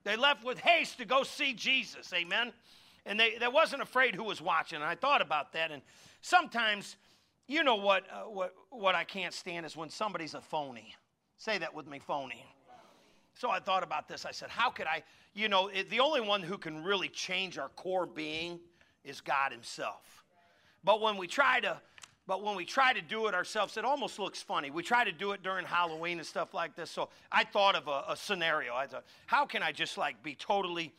They 0.05 0.16
left 0.16 0.44
with 0.44 0.59
haste 0.59 0.98
to 0.98 1.05
go 1.05 1.22
see 1.22 1.55
Jesus. 1.55 2.12
Amen. 2.12 2.53
And 3.07 3.18
they, 3.18 3.38
they 3.38 3.48
wasn't 3.48 3.83
afraid 3.83 4.14
who 4.14 4.25
was 4.25 4.42
watching. 4.42 4.77
And 4.77 4.85
I 4.85 4.96
thought 4.96 5.22
about 5.22 5.53
that. 5.55 5.70
And 5.70 5.81
sometimes, 6.20 6.96
you 7.48 7.64
know 7.64 7.77
what, 7.77 8.05
uh, 8.12 8.29
what, 8.29 8.55
what 8.70 8.94
I 8.94 9.05
can't 9.05 9.33
stand 9.33 9.64
is 9.64 9.77
when 9.77 9.88
somebody's 9.88 10.35
a 10.35 10.40
phony. 10.40 10.94
Say 11.38 11.59
that 11.59 11.72
with 11.72 11.87
me, 11.87 12.01
phony. 12.01 12.44
So 13.35 13.51
I 13.51 13.61
thought 13.61 13.83
about 13.83 14.09
this. 14.09 14.27
I 14.27 14.31
said, 14.31 14.51
how 14.51 14.70
could 14.70 14.87
I, 14.87 15.03
you 15.35 15.49
know, 15.49 15.68
it, 15.68 15.90
the 15.90 16.01
only 16.01 16.21
one 16.21 16.42
who 16.42 16.59
can 16.59 16.83
really 16.85 17.09
change 17.09 17.59
our 17.59 17.68
core 17.71 18.07
being 18.07 18.61
is 19.05 19.21
God 19.21 19.53
Himself. 19.53 20.25
But 20.85 21.01
when 21.01 21.16
we 21.16 21.27
try 21.27 21.61
to 21.61 21.81
but 22.27 22.42
when 22.42 22.55
we 22.55 22.64
try 22.64 22.92
to 22.92 23.03
do 23.03 23.27
it 23.27 23.35
ourselves, 23.35 23.77
it 23.77 23.85
almost 23.85 24.18
looks 24.21 24.40
funny. 24.40 24.71
We 24.71 24.85
try 24.85 25.03
to 25.05 25.11
do 25.11 25.33
it 25.33 25.42
during 25.42 25.66
Halloween 25.66 26.18
and 26.18 26.27
stuff 26.27 26.55
like 26.55 26.77
this. 26.77 26.88
So 26.88 27.09
I 27.33 27.42
thought 27.42 27.75
of 27.75 27.88
a, 27.88 28.05
a 28.12 28.16
scenario. 28.16 28.75
I 28.75 28.87
thought, 28.87 29.05
how 29.27 29.45
can 29.45 29.62
I 29.62 29.73
just 29.73 29.99
like 29.99 30.23
be 30.23 30.37
totally, 30.37 30.92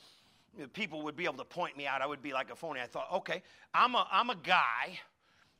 people 0.74 1.02
would 1.04 1.15
be 1.15 1.24
able 1.24 1.38
to 1.38 1.46
point 1.46 1.78
me 1.78 1.88
out. 1.88 2.02
I 2.02 2.08
would 2.08 2.22
be 2.22 2.34
like 2.34 2.52
a 2.52 2.56
phony. 2.56 2.82
I 2.82 2.88
thought, 2.88 3.08
okay, 3.13 3.41
I'm 3.74 3.96
a, 3.96 4.06
I'm 4.12 4.32
a 4.32 4.36
guy. 4.36 5.00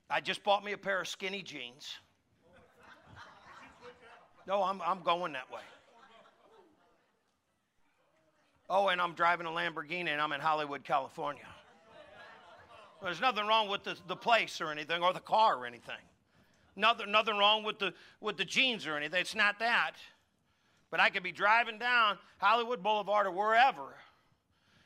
I 0.10 0.20
just 0.20 0.44
bought 0.44 0.66
me 0.66 0.74
a 0.74 0.78
pair 0.78 1.00
of 1.00 1.08
skinny 1.08 1.42
jeans. 1.42 1.94
No, 4.46 4.62
I'm, 4.62 4.82
I'm 4.82 5.02
going 5.02 5.32
that 5.34 5.50
way. 5.50 5.62
Oh, 8.76 8.88
and 8.88 9.00
I'm 9.00 9.14
driving 9.14 9.46
a 9.46 9.52
Lamborghini 9.52 10.08
and 10.08 10.20
I'm 10.20 10.32
in 10.32 10.42
Hollywood, 10.42 10.84
California. 10.84 11.46
There's 13.04 13.22
nothing 13.22 13.46
wrong 13.46 13.70
with 13.70 13.84
the, 13.84 13.96
the 14.08 14.16
place 14.16 14.60
or 14.62 14.72
anything, 14.72 15.04
or 15.04 15.14
the 15.14 15.20
car 15.20 15.58
or 15.58 15.68
anything. 15.68 16.02
Nothing, 16.76 17.12
nothing 17.12 17.38
wrong 17.38 17.64
with 17.64 17.78
the, 17.78 17.94
with 18.20 18.36
the 18.36 18.46
jeans 18.46 18.88
or 18.88 18.98
anything. 18.98 19.22
It's 19.22 19.36
not 19.36 19.60
that. 19.60 19.92
But 20.90 21.00
I 21.00 21.12
could 21.12 21.22
be 21.22 21.32
driving 21.32 21.78
down 21.78 22.18
Hollywood 22.40 22.82
Boulevard 22.82 23.28
or 23.28 23.32
wherever, 23.32 23.94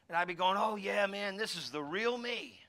and 0.10 0.18
I'd 0.18 0.28
be 0.28 0.34
going, 0.34 0.58
oh, 0.60 0.76
yeah, 0.76 1.06
man, 1.08 1.38
this 1.38 1.56
is 1.56 1.70
the 1.70 1.82
real 1.82 2.18
me. 2.18 2.60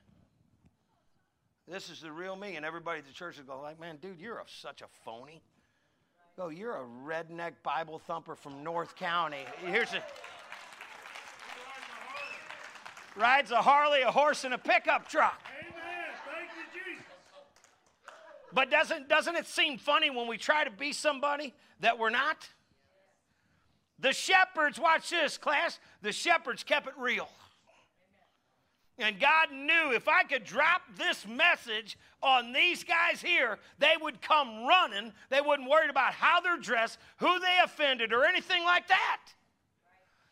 This 1.67 1.89
is 1.89 1.99
the 1.99 2.13
real 2.13 2.37
me. 2.37 2.55
And 2.55 2.65
everybody 2.65 2.99
at 2.99 3.05
the 3.05 3.13
church 3.13 3.35
would 3.35 3.47
go, 3.47 3.59
like, 3.59 3.77
man, 3.77 3.97
dude, 4.01 4.21
you're 4.21 4.37
a, 4.37 4.45
such 4.47 4.81
a 4.81 4.87
phony. 5.03 5.41
Go, 6.37 6.47
you're 6.47 6.77
a 6.77 6.85
redneck 7.05 7.55
Bible 7.61 7.99
thumper 7.99 8.35
from 8.35 8.63
North 8.63 8.95
County. 8.95 9.43
Here's 9.65 9.93
a 9.93 10.01
rides 13.19 13.51
a 13.51 13.61
Harley, 13.61 14.01
a 14.01 14.11
horse, 14.11 14.43
and 14.43 14.53
a 14.53 14.57
pickup 14.57 15.07
truck. 15.09 15.41
Amen. 15.59 15.73
Thank 16.25 16.49
you, 16.55 16.91
Jesus. 16.91 17.05
But 18.53 18.71
doesn't, 18.71 19.09
doesn't 19.09 19.35
it 19.35 19.45
seem 19.45 19.77
funny 19.77 20.09
when 20.09 20.27
we 20.27 20.37
try 20.37 20.63
to 20.63 20.71
be 20.71 20.93
somebody 20.93 21.53
that 21.81 21.99
we're 21.99 22.09
not? 22.09 22.47
The 23.99 24.13
shepherds, 24.13 24.79
watch 24.79 25.09
this, 25.09 25.37
class. 25.37 25.79
The 26.01 26.13
shepherds 26.13 26.63
kept 26.63 26.87
it 26.87 26.93
real. 26.97 27.29
And 28.97 29.19
God 29.19 29.51
knew 29.53 29.93
if 29.93 30.07
I 30.07 30.23
could 30.23 30.43
drop 30.43 30.81
this 30.97 31.25
message 31.25 31.97
on 32.21 32.51
these 32.51 32.83
guys 32.83 33.21
here, 33.21 33.57
they 33.79 33.93
would 34.01 34.21
come 34.21 34.65
running. 34.65 35.13
They 35.29 35.39
wouldn't 35.39 35.69
worry 35.69 35.89
about 35.89 36.13
how 36.13 36.41
they're 36.41 36.57
dressed, 36.57 36.99
who 37.17 37.39
they 37.39 37.57
offended, 37.63 38.11
or 38.11 38.25
anything 38.25 38.63
like 38.63 38.89
that. 38.89 39.21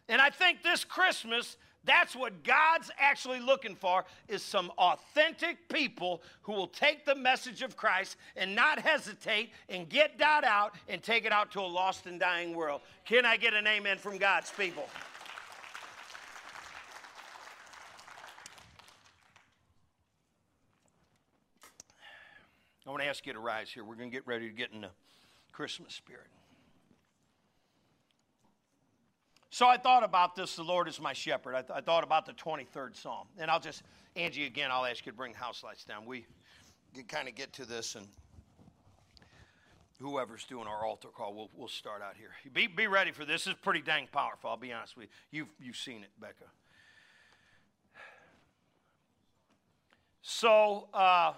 And 0.09 0.21
I 0.21 0.29
think 0.29 0.63
this 0.63 0.83
Christmas, 0.83 1.57
that's 1.87 2.15
what 2.15 2.43
God's 2.43 2.91
actually 2.99 3.39
looking 3.39 3.75
for 3.75 4.05
is 4.27 4.43
some 4.43 4.71
authentic 4.77 5.67
people 5.69 6.21
who 6.43 6.51
will 6.51 6.67
take 6.67 7.05
the 7.05 7.15
message 7.15 7.61
of 7.63 7.75
Christ 7.75 8.17
and 8.35 8.53
not 8.53 8.79
hesitate 8.79 9.51
and 9.69 9.89
get 9.89 10.19
that 10.19 10.43
out 10.43 10.75
and 10.87 11.01
take 11.01 11.25
it 11.25 11.31
out 11.31 11.51
to 11.53 11.61
a 11.61 11.61
lost 11.61 12.05
and 12.05 12.19
dying 12.19 12.53
world. 12.53 12.81
Can 13.05 13.25
I 13.25 13.37
get 13.37 13.53
an 13.53 13.65
amen 13.65 13.97
from 13.97 14.17
God's 14.17 14.51
people? 14.51 14.87
I 22.85 22.89
want 22.89 23.01
to 23.01 23.09
ask 23.09 23.25
you 23.25 23.33
to 23.33 23.39
rise 23.39 23.69
here. 23.69 23.83
We're 23.83 23.95
going 23.95 24.09
to 24.09 24.15
get 24.15 24.25
ready 24.25 24.47
to 24.47 24.55
get 24.55 24.71
in 24.71 24.81
the 24.81 24.91
Christmas 25.51 25.93
spirit. 25.93 26.27
So 29.57 29.67
I 29.67 29.77
thought 29.77 30.03
about 30.03 30.35
this, 30.35 30.55
the 30.55 30.61
Lord 30.61 30.87
is 30.87 31.01
my 31.01 31.13
shepherd. 31.13 31.55
I, 31.55 31.61
th- 31.61 31.71
I, 31.73 31.81
thought 31.81 32.03
about 32.03 32.27
the 32.27 32.33
23rd 32.33 32.95
Psalm. 32.95 33.25
And 33.39 33.49
I'll 33.49 33.59
just, 33.59 33.81
Angie, 34.15 34.45
again, 34.45 34.69
I'll 34.71 34.85
ask 34.85 35.03
you 35.03 35.11
to 35.11 35.17
bring 35.17 35.33
house 35.33 35.63
lights 35.63 35.83
down. 35.83 36.05
We 36.05 36.27
can 36.93 37.05
kind 37.05 37.27
of 37.27 37.33
get 37.33 37.53
to 37.53 37.65
this, 37.65 37.95
and 37.95 38.05
whoever's 39.99 40.45
doing 40.45 40.67
our 40.67 40.85
altar 40.85 41.07
call, 41.07 41.33
we'll, 41.33 41.49
we'll 41.55 41.67
start 41.67 42.03
out 42.03 42.13
here. 42.15 42.29
Be, 42.53 42.67
be 42.67 42.85
ready 42.85 43.09
for 43.09 43.25
this. 43.25 43.47
Is 43.47 43.55
pretty 43.55 43.81
dang 43.81 44.07
powerful, 44.11 44.51
I'll 44.51 44.57
be 44.57 44.71
honest 44.71 44.95
with 44.95 45.07
you. 45.31 45.39
You've, 45.39 45.49
you've 45.59 45.77
seen 45.77 46.03
it, 46.03 46.11
Becca. 46.21 46.45
So, 50.21 50.87
uh, 50.93 51.33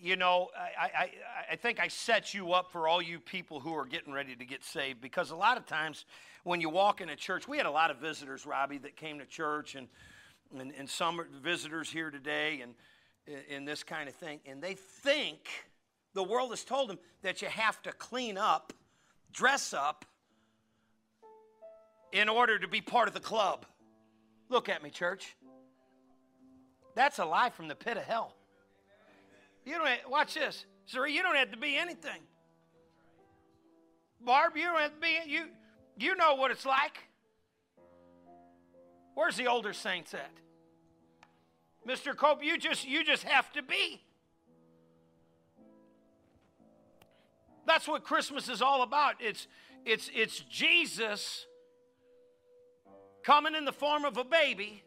you 0.00 0.16
know, 0.16 0.48
I, 0.56 0.84
I, 0.84 1.10
I 1.52 1.56
think 1.56 1.80
I 1.80 1.88
set 1.88 2.34
you 2.34 2.52
up 2.52 2.70
for 2.70 2.88
all 2.88 3.00
you 3.02 3.18
people 3.18 3.60
who 3.60 3.74
are 3.74 3.86
getting 3.86 4.12
ready 4.12 4.34
to 4.34 4.44
get 4.44 4.64
saved 4.64 5.00
because 5.00 5.30
a 5.30 5.36
lot 5.36 5.56
of 5.56 5.66
times 5.66 6.04
when 6.44 6.60
you 6.60 6.68
walk 6.68 7.00
in 7.00 7.10
a 7.10 7.16
church, 7.16 7.46
we 7.48 7.56
had 7.56 7.66
a 7.66 7.70
lot 7.70 7.90
of 7.90 7.98
visitors, 7.98 8.46
Robbie, 8.46 8.78
that 8.78 8.96
came 8.96 9.18
to 9.18 9.26
church, 9.26 9.74
and, 9.74 9.88
and, 10.58 10.72
and 10.76 10.88
some 10.88 11.20
visitors 11.42 11.90
here 11.90 12.10
today, 12.10 12.62
and, 12.62 12.74
and 13.50 13.68
this 13.68 13.82
kind 13.82 14.08
of 14.08 14.14
thing. 14.14 14.40
And 14.46 14.62
they 14.62 14.74
think 14.74 15.48
the 16.14 16.22
world 16.22 16.50
has 16.50 16.64
told 16.64 16.88
them 16.88 16.98
that 17.22 17.42
you 17.42 17.48
have 17.48 17.82
to 17.82 17.92
clean 17.92 18.38
up, 18.38 18.72
dress 19.32 19.74
up, 19.74 20.04
in 22.12 22.28
order 22.28 22.58
to 22.58 22.66
be 22.66 22.80
part 22.80 23.06
of 23.06 23.14
the 23.14 23.20
club. 23.20 23.66
Look 24.48 24.68
at 24.68 24.82
me, 24.82 24.90
church. 24.90 25.36
That's 26.96 27.18
a 27.18 27.24
lie 27.24 27.50
from 27.50 27.68
the 27.68 27.76
pit 27.76 27.96
of 27.96 28.02
hell. 28.02 28.34
You 29.70 29.78
don't 29.78 29.86
have, 29.86 29.98
watch 30.08 30.34
this. 30.34 30.64
Sir, 30.86 31.06
you 31.06 31.22
don't 31.22 31.36
have 31.36 31.52
to 31.52 31.56
be 31.56 31.76
anything. 31.76 32.20
Barb, 34.20 34.56
you 34.56 34.64
don't 34.64 34.80
have 34.80 34.94
to 34.94 35.00
be, 35.00 35.16
you, 35.30 35.44
you 35.96 36.16
know 36.16 36.34
what 36.34 36.50
it's 36.50 36.66
like. 36.66 36.98
Where's 39.14 39.36
the 39.36 39.46
older 39.46 39.72
saints 39.72 40.12
at? 40.12 40.32
Mr. 41.86 42.16
Cope, 42.16 42.42
you 42.42 42.58
just 42.58 42.86
you 42.86 43.04
just 43.04 43.22
have 43.22 43.52
to 43.52 43.62
be. 43.62 44.02
That's 47.64 47.86
what 47.86 48.02
Christmas 48.02 48.48
is 48.48 48.60
all 48.60 48.82
about. 48.82 49.14
It's 49.20 49.46
it's 49.86 50.10
it's 50.12 50.40
Jesus 50.40 51.46
coming 53.22 53.54
in 53.54 53.64
the 53.64 53.72
form 53.72 54.04
of 54.04 54.16
a 54.16 54.24
baby. 54.24 54.82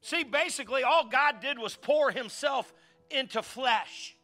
See, 0.00 0.24
basically 0.24 0.84
all 0.84 1.06
God 1.06 1.40
did 1.40 1.58
was 1.58 1.76
pour 1.76 2.10
himself 2.10 2.72
into 3.10 3.42
flesh. 3.42 4.16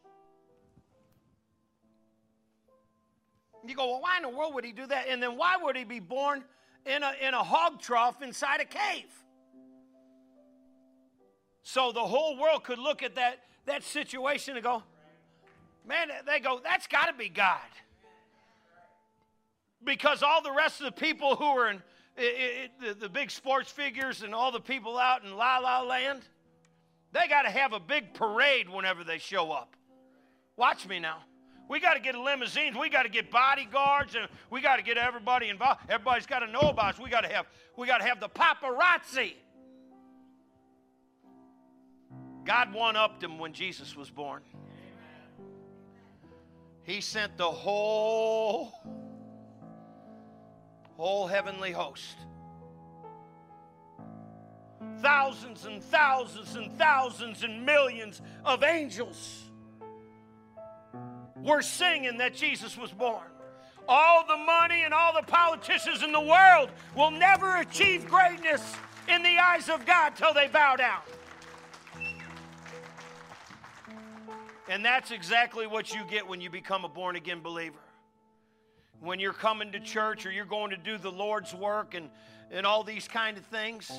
You 3.65 3.75
go, 3.75 3.87
well, 3.91 4.01
why 4.01 4.17
in 4.17 4.23
the 4.23 4.29
world 4.29 4.53
would 4.55 4.65
he 4.65 4.73
do 4.73 4.85
that? 4.87 5.05
And 5.07 5.23
then 5.23 5.37
why 5.37 5.55
would 5.61 5.77
he 5.77 5.85
be 5.85 5.99
born 5.99 6.43
in 6.85 7.01
a, 7.01 7.13
in 7.25 7.33
a 7.33 7.43
hog 7.43 7.79
trough 7.81 8.21
inside 8.21 8.59
a 8.59 8.65
cave? 8.65 9.05
So 11.61 11.93
the 11.93 12.01
whole 12.01 12.37
world 12.37 12.65
could 12.65 12.79
look 12.79 13.03
at 13.03 13.15
that, 13.15 13.39
that 13.65 13.83
situation 13.83 14.55
and 14.55 14.63
go, 14.63 14.83
man, 15.87 16.09
they 16.25 16.41
go, 16.41 16.59
that's 16.61 16.87
got 16.87 17.05
to 17.05 17.13
be 17.13 17.29
God. 17.29 17.59
Because 19.81 20.23
all 20.23 20.41
the 20.41 20.51
rest 20.51 20.81
of 20.81 20.85
the 20.85 20.91
people 20.91 21.35
who 21.37 21.45
are 21.45 21.69
in 21.69 21.81
it, 22.17 22.21
it, 22.21 22.71
the, 22.79 22.93
the 22.93 23.09
big 23.09 23.31
sports 23.31 23.71
figures 23.71 24.21
and 24.21 24.35
all 24.35 24.51
the 24.51 24.59
people 24.59 24.97
out 24.97 25.23
in 25.23 25.35
La 25.35 25.57
La 25.57 25.81
Land, 25.81 26.21
they 27.13 27.27
got 27.27 27.43
to 27.43 27.49
have 27.49 27.73
a 27.73 27.79
big 27.79 28.13
parade 28.13 28.69
whenever 28.69 29.03
they 29.03 29.19
show 29.19 29.51
up. 29.51 29.75
Watch 30.57 30.87
me 30.87 30.99
now. 30.99 31.19
We 31.69 31.79
got 31.79 31.93
to 31.93 31.99
get 31.99 32.15
limousines. 32.15 32.75
We 32.77 32.89
got 32.89 33.03
to 33.03 33.09
get 33.09 33.31
bodyguards, 33.31 34.15
and 34.15 34.27
we 34.49 34.61
got 34.61 34.77
to 34.77 34.83
get 34.83 34.97
everybody 34.97 35.49
involved. 35.49 35.81
Everybody's 35.89 36.25
got 36.25 36.39
to 36.39 36.47
know 36.47 36.69
about 36.69 36.95
us. 36.95 36.99
We 36.99 37.09
got 37.09 37.21
to 37.21 37.29
have 37.29 37.45
we 37.77 37.87
got 37.87 37.99
to 37.99 38.03
have 38.03 38.19
the 38.19 38.29
paparazzi. 38.29 39.33
God 42.43 42.73
one 42.73 42.95
upped 42.95 43.23
him 43.23 43.39
when 43.39 43.53
Jesus 43.53 43.95
was 43.95 44.09
born. 44.09 44.41
He 46.83 46.99
sent 46.99 47.37
the 47.37 47.49
whole, 47.49 48.73
whole 50.97 51.27
heavenly 51.27 51.71
host. 51.71 52.17
Thousands 55.03 55.65
and 55.65 55.83
thousands 55.83 56.55
and 56.55 56.71
thousands 56.77 57.43
and 57.43 57.65
millions 57.65 58.21
of 58.45 58.63
angels 58.63 59.43
were 61.35 61.61
singing 61.61 62.19
that 62.19 62.33
Jesus 62.33 62.77
was 62.77 62.89
born. 62.91 63.27
All 63.85 64.25
the 64.25 64.37
money 64.37 64.83
and 64.83 64.93
all 64.93 65.13
the 65.13 65.27
politicians 65.27 66.03
in 66.03 66.13
the 66.13 66.21
world 66.21 66.69
will 66.95 67.11
never 67.11 67.57
achieve 67.57 68.07
greatness 68.07 68.61
in 69.09 69.23
the 69.23 69.37
eyes 69.39 69.67
of 69.67 69.85
God 69.85 70.15
till 70.15 70.33
they 70.33 70.47
bow 70.47 70.77
down. 70.77 71.01
And 74.69 74.85
that's 74.85 75.11
exactly 75.11 75.67
what 75.67 75.93
you 75.93 76.05
get 76.09 76.25
when 76.25 76.39
you 76.39 76.49
become 76.49 76.85
a 76.85 76.89
born 76.89 77.17
again 77.17 77.41
believer. 77.41 77.75
When 79.01 79.19
you're 79.19 79.33
coming 79.33 79.73
to 79.73 79.81
church 79.81 80.25
or 80.25 80.31
you're 80.31 80.45
going 80.45 80.69
to 80.69 80.77
do 80.77 80.97
the 80.97 81.11
Lord's 81.11 81.53
work 81.53 81.93
and, 81.93 82.09
and 82.51 82.65
all 82.65 82.85
these 82.85 83.09
kind 83.09 83.37
of 83.37 83.45
things, 83.47 83.91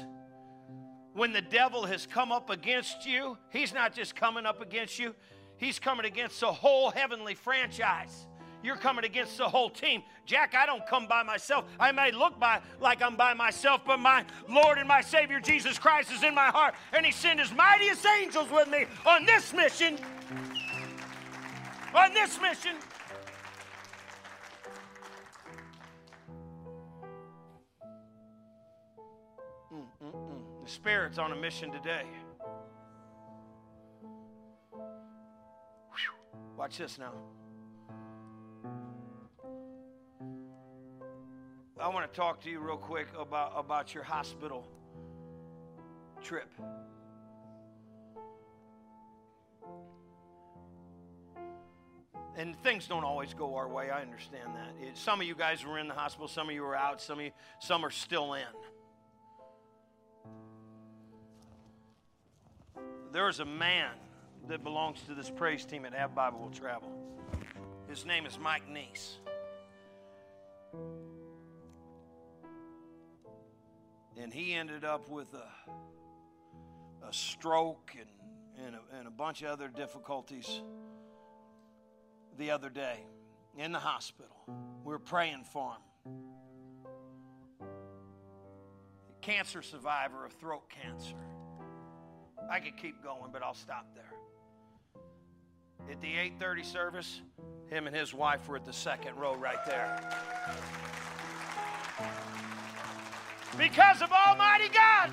when 1.15 1.33
the 1.33 1.41
devil 1.41 1.87
has 1.87 2.07
come 2.07 2.33
up 2.33 2.51
against 2.51 3.07
you, 3.07 3.39
he's 3.51 3.73
not 3.73 3.95
just 3.95 4.15
coming 4.15 4.45
up 4.45 4.61
against 4.61 4.99
you, 4.99 5.15
he's 5.57 5.79
coming 5.79 6.05
against 6.05 6.41
the 6.41 6.53
whole 6.53 6.91
heavenly 6.91 7.35
franchise. 7.35 8.27
You're 8.65 8.77
coming 8.77 9.05
against 9.05 9.37
the 9.39 9.49
whole 9.49 9.69
team. 9.69 10.03
Jack, 10.25 10.55
I 10.55 10.65
don't 10.65 10.87
come 10.87 11.07
by 11.07 11.23
myself. 11.23 11.67
I 11.79 11.93
may 11.93 12.11
look 12.11 12.41
by 12.41 12.63
like 12.81 13.03
I'm 13.03 13.15
by 13.15 13.35
myself, 13.35 13.83
but 13.87 13.99
my 13.99 14.25
Lord 14.49 14.79
and 14.79 14.89
my 14.89 15.03
Savior 15.03 15.39
Jesus 15.39 15.79
Christ 15.79 16.11
is 16.11 16.23
in 16.23 16.35
my 16.35 16.47
heart, 16.47 16.75
and 16.95 17.05
He 17.05 17.13
sent 17.13 17.41
His 17.41 17.53
mightiest 17.53 18.05
angels 18.07 18.51
with 18.51 18.69
me 18.69 18.87
on 19.07 19.27
this 19.27 19.53
mission. 19.53 19.99
On 21.95 22.13
this 22.15 22.41
mission. 22.41 22.77
Spirit's 30.75 31.19
on 31.19 31.31
a 31.31 31.37
mission 31.37 31.71
today. 31.71 32.03
Watch 36.57 36.79
this 36.79 36.99
now. 36.99 37.13
I 41.81 41.89
want 41.89 42.13
to 42.13 42.17
talk 42.17 42.43
to 42.43 42.51
you 42.51 42.59
real 42.59 42.77
quick 42.77 43.07
about, 43.17 43.53
about 43.57 43.95
your 43.95 44.03
hospital 44.03 44.67
trip. 46.21 46.51
And 52.37 52.57
things 52.65 52.89
don't 52.89 53.05
always 53.05 53.33
go 53.33 53.55
our 53.55 53.69
way. 53.69 53.91
I 53.91 54.03
understand 54.03 54.51
that. 54.57 54.89
It, 54.89 54.99
some 54.99 55.21
of 55.21 55.27
you 55.29 55.37
guys 55.37 55.65
were 55.65 55.79
in 55.79 55.87
the 55.87 55.95
hospital, 55.95 56.27
some 56.27 56.49
of 56.49 56.55
you 56.55 56.63
were 56.63 56.77
out, 56.77 57.01
some 57.01 57.21
of 57.21 57.25
you, 57.25 57.31
some 57.61 57.85
are 57.85 57.93
still 57.93 58.35
in. 58.35 58.43
There 63.15 63.29
is 63.29 63.39
a 63.39 63.45
man 63.45 63.93
that 64.49 64.65
belongs 64.65 65.01
to 65.03 65.15
this 65.15 65.31
praise 65.31 65.65
team 65.65 65.85
at 65.85 65.95
Have 65.95 66.17
Bible 66.17 66.41
Will 66.41 66.51
Travel. 66.51 66.91
His 67.89 68.05
name 68.05 68.27
is 68.27 68.39
Mike 68.41 68.65
Neese. 68.69 69.19
and 74.17 74.33
he 74.33 74.55
ended 74.55 74.85
up 74.85 75.09
with 75.09 75.29
a, 75.35 77.07
a 77.07 77.13
stroke 77.13 77.93
and, 77.97 78.67
and 78.67 78.75
a, 78.75 78.99
and 78.99 79.07
a 79.07 79.11
bunch 79.11 79.43
of 79.43 79.51
other 79.51 79.69
difficulties 79.69 80.63
the 82.39 82.51
other 82.51 82.71
day 82.71 82.99
in 83.57 83.71
the 83.71 83.79
hospital. 83.79 84.37
We 84.83 84.93
were 84.93 84.99
praying 84.99 85.45
for 85.45 85.73
him. 85.73 86.13
Cancer 89.21 89.63
survivor 89.63 90.25
of 90.25 90.33
throat 90.33 90.69
cancer. 90.69 91.34
I 92.51 92.61
could 92.61 92.77
keep 92.77 93.03
going, 93.03 93.31
but 93.33 93.43
I'll 93.43 93.55
stop 93.55 93.87
there. 93.95 94.13
At 95.91 96.01
the 96.01 96.15
8:30 96.17 96.65
service, 96.65 97.21
him 97.69 97.87
and 97.87 97.95
his 97.95 98.15
wife 98.15 98.49
were 98.49 98.57
at 98.57 98.65
the 98.65 98.73
second 98.73 99.17
row 99.17 99.35
right 99.35 99.65
there. 99.67 100.01
Because 103.59 104.03
of 104.03 104.11
Almighty 104.11 104.69
God. 104.69 105.11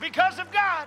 Because 0.00 0.38
of 0.38 0.50
God. 0.52 0.86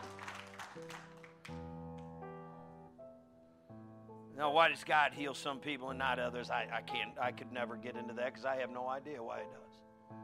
Now, 4.37 4.51
why 4.51 4.69
does 4.69 4.83
God 4.85 5.13
heal 5.13 5.33
some 5.33 5.59
people 5.59 5.89
and 5.89 5.99
not 5.99 6.17
others? 6.17 6.49
I, 6.49 6.67
I 6.71 6.81
can't, 6.81 7.11
I 7.21 7.31
could 7.31 7.51
never 7.51 7.75
get 7.75 7.97
into 7.97 8.13
that 8.13 8.27
because 8.27 8.45
I 8.45 8.55
have 8.57 8.69
no 8.69 8.87
idea 8.87 9.21
why 9.21 9.39
He 9.39 9.43
does. 9.45 10.17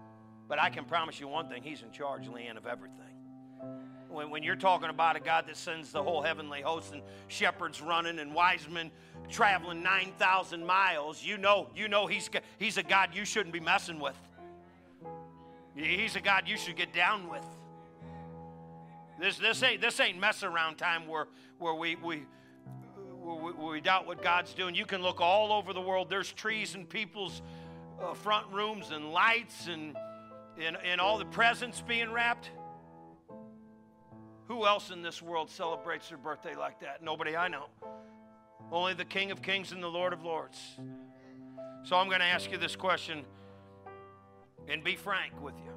But 0.48 0.60
I 0.60 0.70
can 0.70 0.86
promise 0.86 1.20
you 1.20 1.28
one 1.28 1.50
thing 1.50 1.64
He's 1.64 1.82
in 1.82 1.92
charge, 1.92 2.28
Leanne, 2.28 2.56
of 2.56 2.66
everything. 2.66 3.15
When, 4.10 4.30
when 4.30 4.44
you're 4.44 4.56
talking 4.56 4.90
about 4.90 5.18
a 5.18 5.20
God 5.20 5.48
that 5.48 5.58
sends 5.58 5.92
the 5.92 6.02
whole 6.02 6.22
heavenly 6.22 6.62
host 6.62 6.94
and 6.94 7.02
shepherds 7.28 7.82
running 7.82 8.20
and 8.20 8.34
wise 8.34 8.68
men 8.70 8.92
traveling 9.30 9.84
9,000 9.84 10.66
miles, 10.66 11.24
you 11.24 11.38
know, 11.38 11.70
you 11.76 11.88
know 11.88 12.08
he's, 12.08 12.30
he's 12.58 12.78
a 12.78 12.84
God 12.84 13.10
you 13.14 13.26
shouldn't 13.26 13.54
be 13.54 13.60
messing 13.60 14.00
with. 14.00 14.16
He's 15.76 16.16
a 16.16 16.22
God 16.22 16.48
you 16.48 16.58
should 16.58 16.78
get 16.78 16.94
down 16.94 17.30
with. 17.30 17.46
This, 19.20 19.38
this, 19.38 19.62
ain't, 19.64 19.82
this 19.82 20.00
ain't 20.00 20.20
mess 20.20 20.44
around 20.44 20.76
time 20.78 21.08
where, 21.08 21.28
where 21.60 21.74
we, 21.74 21.96
we, 21.96 22.24
we, 23.22 23.52
we 23.52 23.82
doubt 23.82 24.08
what 24.08 24.22
God's 24.22 24.54
doing. 24.54 24.76
You 24.76 24.86
can 24.86 25.02
look 25.02 25.20
all 25.20 25.52
over 25.52 25.74
the 25.74 25.82
world. 25.82 26.10
There's 26.10 26.32
trees 26.32 26.76
and 26.76 26.88
people's 26.88 27.42
uh, 28.02 28.14
front 28.14 28.52
rooms 28.52 28.92
and 28.92 29.12
lights 29.12 29.68
and, 29.68 29.96
and, 30.60 30.78
and 30.84 31.02
all 31.02 31.18
the 31.18 31.26
presents 31.26 31.82
being 31.82 32.12
wrapped. 32.12 32.52
Who 34.48 34.66
else 34.66 34.92
in 34.92 35.02
this 35.02 35.22
world 35.22 35.50
celebrates 35.50 36.10
their 36.10 36.18
birthday 36.18 36.56
like 36.56 36.80
that? 36.82 37.04
Nobody 37.04 37.36
I 37.36 37.48
know. 37.48 37.66
Only 38.72 38.94
the 38.94 39.06
King 39.06 39.32
of 39.32 39.42
Kings 39.42 39.72
and 39.72 39.82
the 39.82 39.88
Lord 39.88 40.14
of 40.14 40.24
Lords. 40.24 40.60
So 41.84 41.96
I'm 41.96 42.08
going 42.08 42.20
to 42.20 42.26
ask 42.26 42.52
you 42.52 42.58
this 42.58 42.76
question 42.76 43.26
and 44.68 44.84
be 44.84 44.96
frank 44.96 45.40
with 45.42 45.56
you. 45.58 45.72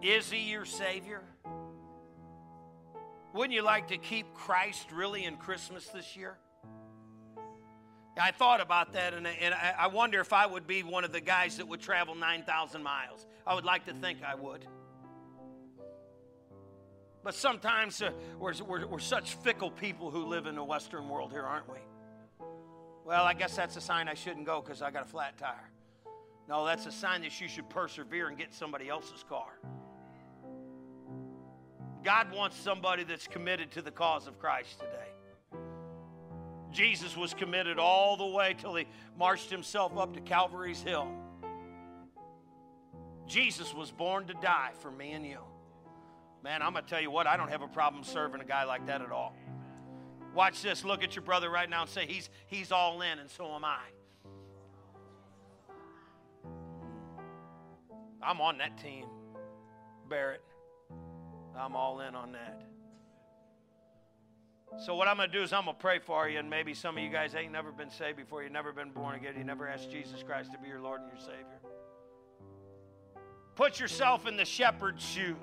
Is 0.00 0.30
he 0.30 0.50
your 0.50 0.64
Savior? 0.64 1.22
Wouldn't 3.34 3.52
you 3.52 3.62
like 3.62 3.88
to 3.88 3.98
keep 3.98 4.32
Christ 4.34 4.92
really 4.92 5.24
in 5.24 5.36
Christmas 5.36 5.86
this 5.88 6.16
year? 6.16 6.38
I 8.20 8.32
thought 8.32 8.60
about 8.60 8.92
that, 8.92 9.14
and, 9.14 9.26
and 9.26 9.54
I 9.54 9.86
wonder 9.86 10.20
if 10.20 10.32
I 10.32 10.46
would 10.46 10.66
be 10.66 10.82
one 10.82 11.04
of 11.04 11.12
the 11.12 11.20
guys 11.20 11.58
that 11.58 11.68
would 11.68 11.80
travel 11.80 12.14
9,000 12.14 12.82
miles. 12.82 13.26
I 13.46 13.54
would 13.54 13.64
like 13.64 13.86
to 13.86 13.92
think 13.92 14.18
I 14.22 14.34
would. 14.34 14.66
But 17.22 17.34
sometimes 17.34 18.00
uh, 18.00 18.10
we're, 18.38 18.54
we're, 18.66 18.86
we're 18.86 18.98
such 18.98 19.34
fickle 19.34 19.70
people 19.70 20.10
who 20.10 20.24
live 20.24 20.46
in 20.46 20.54
the 20.54 20.64
Western 20.64 21.08
world 21.08 21.30
here, 21.30 21.42
aren't 21.42 21.68
we? 21.68 21.78
Well, 23.04 23.24
I 23.24 23.34
guess 23.34 23.56
that's 23.56 23.76
a 23.76 23.80
sign 23.80 24.08
I 24.08 24.14
shouldn't 24.14 24.46
go 24.46 24.60
because 24.60 24.82
I 24.82 24.90
got 24.90 25.04
a 25.04 25.08
flat 25.08 25.36
tire. 25.38 25.70
No, 26.48 26.64
that's 26.64 26.86
a 26.86 26.92
sign 26.92 27.22
that 27.22 27.40
you 27.40 27.48
should 27.48 27.68
persevere 27.68 28.28
and 28.28 28.38
get 28.38 28.54
somebody 28.54 28.88
else's 28.88 29.24
car. 29.28 29.58
God 32.02 32.32
wants 32.32 32.56
somebody 32.56 33.04
that's 33.04 33.26
committed 33.26 33.70
to 33.72 33.82
the 33.82 33.90
cause 33.90 34.26
of 34.26 34.38
Christ 34.38 34.78
today. 34.78 35.12
Jesus 36.72 37.16
was 37.16 37.34
committed 37.34 37.78
all 37.78 38.16
the 38.16 38.26
way 38.26 38.54
till 38.56 38.74
he 38.74 38.86
marched 39.18 39.50
himself 39.50 39.96
up 39.96 40.14
to 40.14 40.20
Calvary's 40.20 40.82
Hill. 40.82 41.08
Jesus 43.26 43.74
was 43.74 43.90
born 43.90 44.26
to 44.26 44.34
die 44.34 44.70
for 44.80 44.90
me 44.90 45.12
and 45.12 45.24
you. 45.26 45.38
Man, 46.42 46.62
I'm 46.62 46.72
going 46.72 46.84
to 46.84 46.90
tell 46.90 47.00
you 47.00 47.10
what, 47.10 47.26
I 47.26 47.36
don't 47.36 47.50
have 47.50 47.62
a 47.62 47.68
problem 47.68 48.04
serving 48.04 48.40
a 48.40 48.44
guy 48.44 48.64
like 48.64 48.86
that 48.86 49.02
at 49.02 49.10
all. 49.10 49.34
Watch 50.34 50.62
this. 50.62 50.84
Look 50.84 51.02
at 51.02 51.16
your 51.16 51.24
brother 51.24 51.50
right 51.50 51.68
now 51.68 51.82
and 51.82 51.90
say, 51.90 52.06
He's, 52.06 52.30
he's 52.46 52.70
all 52.70 53.02
in, 53.02 53.18
and 53.18 53.28
so 53.28 53.54
am 53.54 53.64
I. 53.64 53.80
I'm 58.22 58.40
on 58.40 58.58
that 58.58 58.78
team, 58.78 59.06
Barrett. 60.08 60.42
I'm 61.56 61.74
all 61.74 62.00
in 62.00 62.14
on 62.14 62.32
that. 62.32 62.62
So, 64.76 64.94
what 64.94 65.08
I'm 65.08 65.16
going 65.16 65.30
to 65.30 65.36
do 65.36 65.42
is 65.42 65.52
I'm 65.52 65.64
going 65.64 65.76
to 65.76 65.80
pray 65.80 65.98
for 65.98 66.28
you, 66.28 66.38
and 66.38 66.48
maybe 66.48 66.74
some 66.74 66.96
of 66.96 67.02
you 67.02 67.10
guys 67.10 67.34
ain't 67.34 67.52
never 67.52 67.72
been 67.72 67.90
saved 67.90 68.16
before. 68.16 68.42
You've 68.42 68.52
never 68.52 68.72
been 68.72 68.90
born 68.90 69.16
again. 69.16 69.34
You 69.36 69.44
never 69.44 69.66
asked 69.66 69.90
Jesus 69.90 70.22
Christ 70.22 70.52
to 70.52 70.58
be 70.58 70.68
your 70.68 70.80
Lord 70.80 71.00
and 71.00 71.10
your 71.10 71.20
Savior. 71.20 71.58
Put 73.56 73.80
yourself 73.80 74.26
in 74.26 74.36
the 74.36 74.44
shepherd's 74.44 75.02
shoes. 75.02 75.36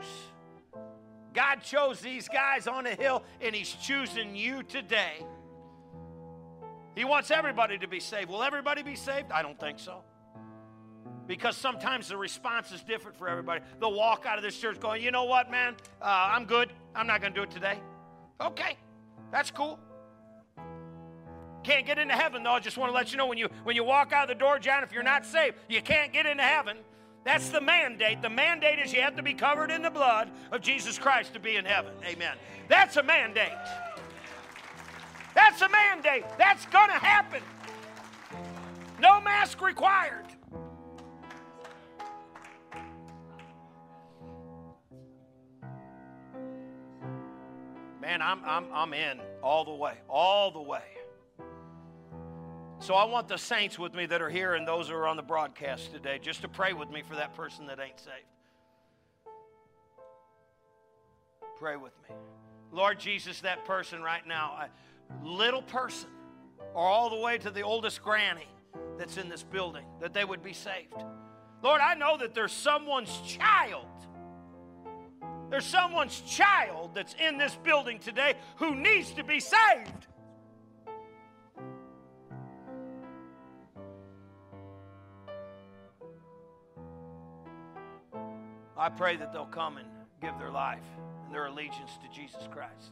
God 1.34 1.58
chose 1.62 2.00
these 2.00 2.30
guys 2.30 2.66
on 2.68 2.86
a 2.86 2.96
hill, 2.96 3.24
and 3.42 3.54
He's 3.54 3.72
choosing 3.74 4.36
you 4.36 4.64
today. 4.64 5.26
He 6.96 7.04
wants 7.04 7.30
everybody 7.30 7.78
to 7.80 7.88
be 7.88 8.00
saved. 8.00 8.30
Will 8.30 8.42
everybody 8.42 8.84
be 8.84 8.96
saved? 8.96 9.32
I 9.32 9.42
don't 9.42 9.60
think 9.60 9.80
so. 9.80 10.02
Because 11.28 11.58
sometimes 11.58 12.08
the 12.08 12.16
response 12.16 12.72
is 12.72 12.82
different 12.84 13.18
for 13.18 13.28
everybody. 13.28 13.62
They'll 13.82 13.94
walk 13.94 14.26
out 14.26 14.38
of 14.38 14.44
this 14.44 14.58
church 14.58 14.80
going, 14.80 15.04
you 15.04 15.12
know 15.12 15.26
what, 15.26 15.52
man? 15.52 15.76
Uh, 16.02 16.06
I'm 16.06 16.46
good. 16.46 16.72
I'm 16.94 17.08
not 17.08 17.20
going 17.20 17.34
to 17.34 17.40
do 17.40 17.44
it 17.44 17.52
today. 17.52 17.80
Okay, 18.40 18.78
that's 19.32 19.52
cool. 19.52 19.80
Can't 21.64 21.86
get 21.86 21.98
into 21.98 22.14
heaven, 22.14 22.44
though. 22.44 22.52
I 22.52 22.60
just 22.60 22.78
want 22.78 22.92
to 22.92 22.96
let 22.96 23.12
you 23.12 23.18
know 23.18 23.26
when 23.26 23.38
you 23.38 23.50
when 23.64 23.76
you 23.76 23.84
walk 23.84 24.14
out 24.14 24.30
of 24.30 24.38
the 24.38 24.40
door, 24.40 24.60
John, 24.60 24.84
if 24.84 24.92
you're 24.92 25.04
not 25.04 25.26
saved, 25.26 25.56
you 25.68 25.82
can't 25.82 26.14
get 26.14 26.26
into 26.26 26.44
heaven. 26.44 26.78
That's 27.24 27.50
the 27.50 27.60
mandate. 27.60 28.22
The 28.22 28.30
mandate 28.30 28.78
is 28.78 28.94
you 28.94 29.02
have 29.02 29.16
to 29.16 29.24
be 29.24 29.34
covered 29.34 29.72
in 29.72 29.82
the 29.82 29.90
blood 29.90 30.30
of 30.52 30.62
Jesus 30.62 31.00
Christ 31.00 31.34
to 31.34 31.40
be 31.40 31.56
in 31.56 31.66
heaven. 31.66 31.92
Amen. 32.06 32.36
That's 32.70 32.98
a 32.98 33.04
mandate. 33.04 33.50
That's 35.34 35.60
a 35.64 35.70
mandate. 35.70 36.26
That's 36.38 36.68
going 36.68 36.90
to 36.90 36.94
happen. 36.94 37.42
No 39.00 39.20
mask 39.20 39.60
required. 39.60 40.26
Man, 48.06 48.22
I'm, 48.22 48.39
I'm, 48.46 48.65
I'm 48.72 48.94
in 48.94 49.20
all 49.41 49.65
the 49.65 49.74
way, 49.74 49.96
all 50.08 50.52
the 50.52 50.62
way. 50.62 50.84
So 52.78 52.94
I 52.94 53.06
want 53.06 53.28
the 53.28 53.38
saints 53.38 53.80
with 53.80 53.96
me 53.96 54.06
that 54.06 54.22
are 54.22 54.30
here 54.30 54.54
and 54.54 54.68
those 54.68 54.89
who 54.89 54.96
are 54.96 55.08
on 55.08 55.15
the 55.15 55.24
broadcast 55.24 55.91
today 55.91 56.20
just 56.22 56.44
to 56.44 56.48
pray 56.48 56.74
with 56.74 56.91
me 56.91 57.02
for 57.02 57.15
that 57.15 57.34
person 57.34 57.65
that 57.65 57.80
ain't 57.80 58.00
saved. 58.00 58.28
Pray 61.58 61.78
with 61.78 61.94
me. 62.08 62.15
Lord 62.72 63.00
Jesus, 63.00 63.41
that 63.41 63.65
person 63.65 64.04
right 64.04 64.28
now, 64.28 64.68
a 65.10 65.28
little 65.28 65.63
person, 65.63 66.10
or 66.76 66.86
all 66.86 67.10
the 67.10 67.20
way 67.20 67.39
to 67.39 67.50
the 67.50 67.63
oldest 67.63 68.04
granny 68.04 68.48
that's 69.00 69.18
in 69.18 69.30
this 69.30 69.41
building, 69.41 69.86
that 70.00 70.13
they 70.13 70.26
would 70.26 70.44
be 70.44 70.54
saved. 70.54 70.94
Lord, 71.63 71.82
I 71.82 71.96
know 71.96 72.18
that 72.18 72.36
there's 72.36 72.52
someone's 72.52 73.20
child. 73.22 73.88
There's 75.49 75.65
someone's 75.65 76.21
child 76.21 76.91
that's 76.95 77.15
in 77.15 77.38
this 77.38 77.55
building 77.63 77.99
today 77.99 78.34
who 78.58 78.75
needs 78.75 79.12
to 79.13 79.23
be 79.23 79.39
saved. 79.39 80.08
I 88.77 88.89
pray 88.89 89.15
that 89.17 89.31
they'll 89.31 89.45
come 89.45 89.77
and 89.77 89.88
give 90.21 90.38
their 90.38 90.51
life 90.51 90.84
and 91.25 91.34
their 91.34 91.45
allegiance 91.45 91.91
to 92.01 92.10
Jesus 92.10 92.47
Christ. 92.51 92.91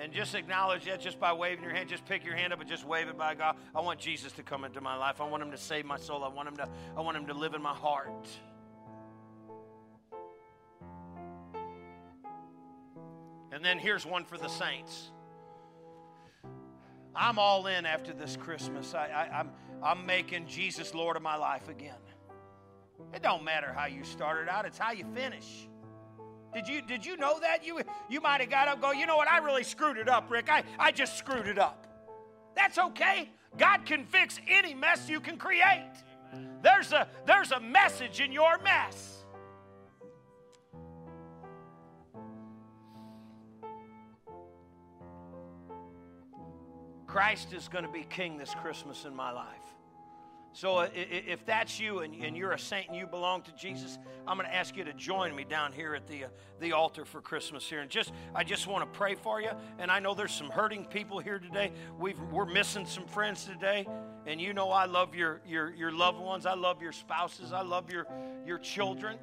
And 0.00 0.12
just 0.12 0.34
acknowledge 0.34 0.84
that 0.84 1.00
just 1.00 1.18
by 1.18 1.32
waving 1.32 1.64
your 1.64 1.72
hand. 1.72 1.88
Just 1.88 2.04
pick 2.04 2.24
your 2.24 2.36
hand 2.36 2.52
up 2.52 2.60
and 2.60 2.68
just 2.68 2.86
wave 2.86 3.08
it 3.08 3.18
by 3.18 3.34
God. 3.34 3.56
I 3.74 3.80
want 3.80 3.98
Jesus 3.98 4.32
to 4.32 4.42
come 4.44 4.64
into 4.64 4.80
my 4.80 4.96
life. 4.96 5.20
I 5.20 5.26
want 5.26 5.42
him 5.42 5.50
to 5.50 5.58
save 5.58 5.84
my 5.84 5.96
soul. 5.96 6.22
I 6.22 6.28
want 6.28 6.48
him 6.48 6.56
to, 6.58 6.68
I 6.96 7.00
want 7.00 7.16
him 7.16 7.26
to 7.26 7.34
live 7.34 7.54
in 7.54 7.62
my 7.62 7.74
heart. 7.74 8.28
And 13.50 13.64
then 13.64 13.78
here's 13.78 14.06
one 14.06 14.24
for 14.24 14.38
the 14.38 14.48
saints. 14.48 15.10
I'm 17.16 17.40
all 17.40 17.66
in 17.66 17.84
after 17.84 18.12
this 18.12 18.36
Christmas. 18.36 18.94
I, 18.94 19.06
I, 19.08 19.40
I'm, 19.40 19.50
I'm 19.82 20.06
making 20.06 20.46
Jesus 20.46 20.94
Lord 20.94 21.16
of 21.16 21.22
my 21.22 21.34
life 21.34 21.68
again. 21.68 21.98
It 23.12 23.22
don't 23.22 23.42
matter 23.42 23.72
how 23.72 23.86
you 23.86 24.04
started 24.04 24.48
out, 24.48 24.64
it's 24.64 24.78
how 24.78 24.92
you 24.92 25.04
finish. 25.12 25.68
Did 26.54 26.66
you, 26.66 26.82
did 26.82 27.04
you 27.04 27.16
know 27.16 27.38
that? 27.40 27.64
You, 27.64 27.80
you 28.08 28.20
might 28.20 28.40
have 28.40 28.50
got 28.50 28.68
up 28.68 28.80
go, 28.80 28.92
you 28.92 29.06
know 29.06 29.16
what, 29.16 29.28
I 29.28 29.38
really 29.38 29.64
screwed 29.64 29.98
it 29.98 30.08
up, 30.08 30.30
Rick. 30.30 30.48
I, 30.50 30.64
I 30.78 30.90
just 30.90 31.18
screwed 31.18 31.46
it 31.46 31.58
up. 31.58 31.86
That's 32.56 32.78
okay. 32.78 33.30
God 33.56 33.84
can 33.84 34.04
fix 34.04 34.40
any 34.48 34.74
mess 34.74 35.08
you 35.08 35.20
can 35.20 35.36
create. 35.36 35.92
There's 36.62 36.92
a, 36.92 37.08
there's 37.26 37.52
a 37.52 37.60
message 37.60 38.20
in 38.20 38.32
your 38.32 38.58
mess. 38.58 39.24
Christ 47.06 47.54
is 47.54 47.68
going 47.68 47.84
to 47.84 47.90
be 47.90 48.04
king 48.04 48.36
this 48.36 48.54
Christmas 48.54 49.04
in 49.04 49.14
my 49.14 49.32
life. 49.32 49.46
So 50.58 50.80
if 50.92 51.46
that's 51.46 51.78
you 51.78 52.00
and 52.00 52.36
you're 52.36 52.50
a 52.50 52.58
saint 52.58 52.88
and 52.88 52.96
you 52.96 53.06
belong 53.06 53.42
to 53.42 53.52
Jesus, 53.52 53.96
I'm 54.26 54.36
going 54.36 54.48
to 54.48 54.56
ask 54.56 54.76
you 54.76 54.82
to 54.82 54.92
join 54.92 55.32
me 55.36 55.44
down 55.44 55.70
here 55.70 55.94
at 55.94 56.08
the, 56.08 56.24
uh, 56.24 56.28
the 56.58 56.72
altar 56.72 57.04
for 57.04 57.20
Christmas 57.20 57.62
here. 57.62 57.78
And 57.78 57.88
just 57.88 58.10
I 58.34 58.42
just 58.42 58.66
want 58.66 58.82
to 58.82 58.98
pray 58.98 59.14
for 59.14 59.40
you. 59.40 59.50
And 59.78 59.88
I 59.88 60.00
know 60.00 60.14
there's 60.14 60.34
some 60.34 60.50
hurting 60.50 60.86
people 60.86 61.20
here 61.20 61.38
today. 61.38 61.70
We've, 61.96 62.18
we're 62.32 62.44
missing 62.44 62.86
some 62.86 63.06
friends 63.06 63.44
today. 63.44 63.86
And 64.26 64.40
you 64.40 64.52
know 64.52 64.72
I 64.72 64.86
love 64.86 65.14
your, 65.14 65.42
your, 65.46 65.72
your 65.72 65.92
loved 65.92 66.18
ones. 66.18 66.44
I 66.44 66.54
love 66.54 66.82
your 66.82 66.90
spouses. 66.90 67.52
I 67.52 67.62
love 67.62 67.92
your, 67.92 68.08
your 68.44 68.58
children. 68.58 69.16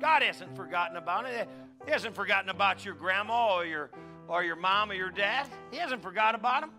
God 0.00 0.22
hasn't 0.22 0.54
forgotten 0.54 0.96
about 0.96 1.26
it. 1.26 1.48
He 1.86 1.90
hasn't 1.90 2.14
forgotten 2.14 2.50
about 2.50 2.84
your 2.84 2.94
grandma 2.94 3.56
or 3.56 3.66
your 3.66 3.90
or 4.28 4.44
your 4.44 4.56
mom 4.56 4.92
or 4.92 4.94
your 4.94 5.10
dad. 5.10 5.48
He 5.72 5.78
hasn't 5.78 6.04
forgot 6.04 6.36
about 6.36 6.60
them. 6.60 6.70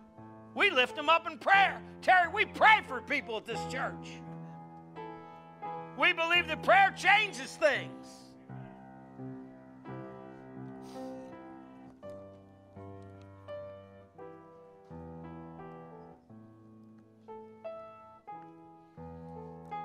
We 0.56 0.70
lift 0.70 0.96
them 0.96 1.10
up 1.10 1.30
in 1.30 1.36
prayer. 1.36 1.82
Terry, 2.00 2.30
we 2.32 2.46
pray 2.46 2.80
for 2.88 3.02
people 3.02 3.36
at 3.36 3.44
this 3.44 3.60
church. 3.70 4.08
We 5.98 6.14
believe 6.14 6.48
that 6.48 6.62
prayer 6.62 6.94
changes 6.96 7.50
things. 7.56 8.06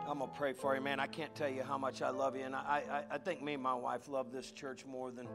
I'm 0.07 0.19
going 0.19 0.29
to 0.29 0.37
pray 0.37 0.53
for 0.53 0.73
you, 0.73 0.81
man. 0.81 1.01
I 1.01 1.07
can't 1.07 1.35
tell 1.35 1.49
you 1.49 1.63
how 1.63 1.77
much 1.77 2.01
I 2.01 2.11
love 2.11 2.37
you. 2.37 2.43
And 2.43 2.55
I, 2.55 2.83
I, 2.89 3.15
I 3.15 3.17
think 3.17 3.43
me 3.43 3.55
and 3.55 3.63
my 3.63 3.73
wife 3.73 4.07
love 4.07 4.31
this 4.31 4.51
church 4.51 4.85
more 4.85 5.11
than 5.11 5.27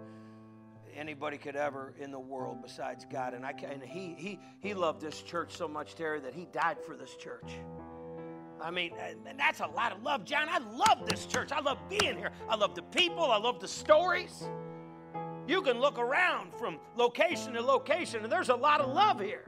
anybody 0.96 1.36
could 1.36 1.56
ever 1.56 1.94
in 2.00 2.10
the 2.10 2.18
world 2.18 2.62
besides 2.62 3.06
God. 3.10 3.34
And 3.34 3.44
I 3.44 3.50
and 3.70 3.82
he 3.82 4.14
he 4.16 4.40
he 4.60 4.74
loved 4.74 5.00
this 5.00 5.22
church 5.22 5.56
so 5.56 5.68
much, 5.68 5.94
Terry, 5.94 6.20
that 6.20 6.34
he 6.34 6.46
died 6.52 6.78
for 6.84 6.96
this 6.96 7.14
church. 7.16 7.52
I 8.60 8.70
mean, 8.70 8.92
and 9.28 9.38
that's 9.38 9.60
a 9.60 9.66
lot 9.66 9.92
of 9.92 10.02
love, 10.02 10.24
John. 10.24 10.48
I 10.48 10.58
love 10.58 11.06
this 11.06 11.26
church. 11.26 11.52
I 11.52 11.60
love 11.60 11.78
being 11.88 12.16
here. 12.16 12.30
I 12.48 12.56
love 12.56 12.74
the 12.74 12.82
people. 12.82 13.30
I 13.30 13.36
love 13.36 13.60
the 13.60 13.68
stories. 13.68 14.48
You 15.46 15.62
can 15.62 15.78
look 15.78 15.98
around 15.98 16.54
from 16.54 16.78
location 16.96 17.52
to 17.52 17.60
location, 17.60 18.24
and 18.24 18.32
there's 18.32 18.48
a 18.48 18.54
lot 18.54 18.80
of 18.80 18.92
love 18.92 19.20
here. 19.20 19.44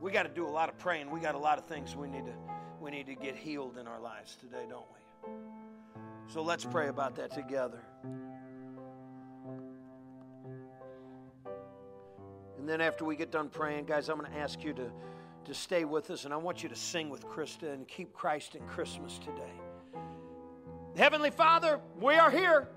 We 0.00 0.12
got 0.12 0.24
to 0.24 0.28
do 0.28 0.46
a 0.46 0.50
lot 0.50 0.68
of 0.68 0.76
praying. 0.78 1.10
We 1.10 1.18
got 1.18 1.34
a 1.34 1.38
lot 1.38 1.58
of 1.58 1.64
things 1.64 1.96
we 1.96 2.08
need 2.08 2.26
to 2.26 2.34
we 2.84 2.90
need 2.90 3.06
to 3.06 3.14
get 3.14 3.34
healed 3.34 3.78
in 3.78 3.86
our 3.86 4.00
lives 4.00 4.36
today, 4.36 4.64
don't 4.68 4.84
we? 4.92 5.30
So 6.28 6.42
let's 6.42 6.64
pray 6.64 6.88
about 6.88 7.16
that 7.16 7.32
together. 7.32 7.80
And 12.58 12.68
then 12.68 12.80
after 12.80 13.04
we 13.04 13.16
get 13.16 13.30
done 13.30 13.48
praying, 13.48 13.86
guys, 13.86 14.08
I'm 14.08 14.18
going 14.18 14.30
to 14.30 14.38
ask 14.38 14.62
you 14.62 14.74
to 14.74 14.90
to 15.44 15.54
stay 15.54 15.84
with 15.84 16.10
us, 16.10 16.24
and 16.24 16.32
I 16.32 16.36
want 16.36 16.62
you 16.62 16.68
to 16.70 16.74
sing 16.74 17.10
with 17.10 17.26
Krista 17.26 17.72
and 17.72 17.86
keep 17.86 18.12
Christ 18.14 18.54
in 18.54 18.62
Christmas 18.66 19.18
today. 19.18 19.52
Heavenly 20.96 21.30
Father, 21.30 21.80
we 22.00 22.14
are 22.14 22.30
here. 22.30 22.68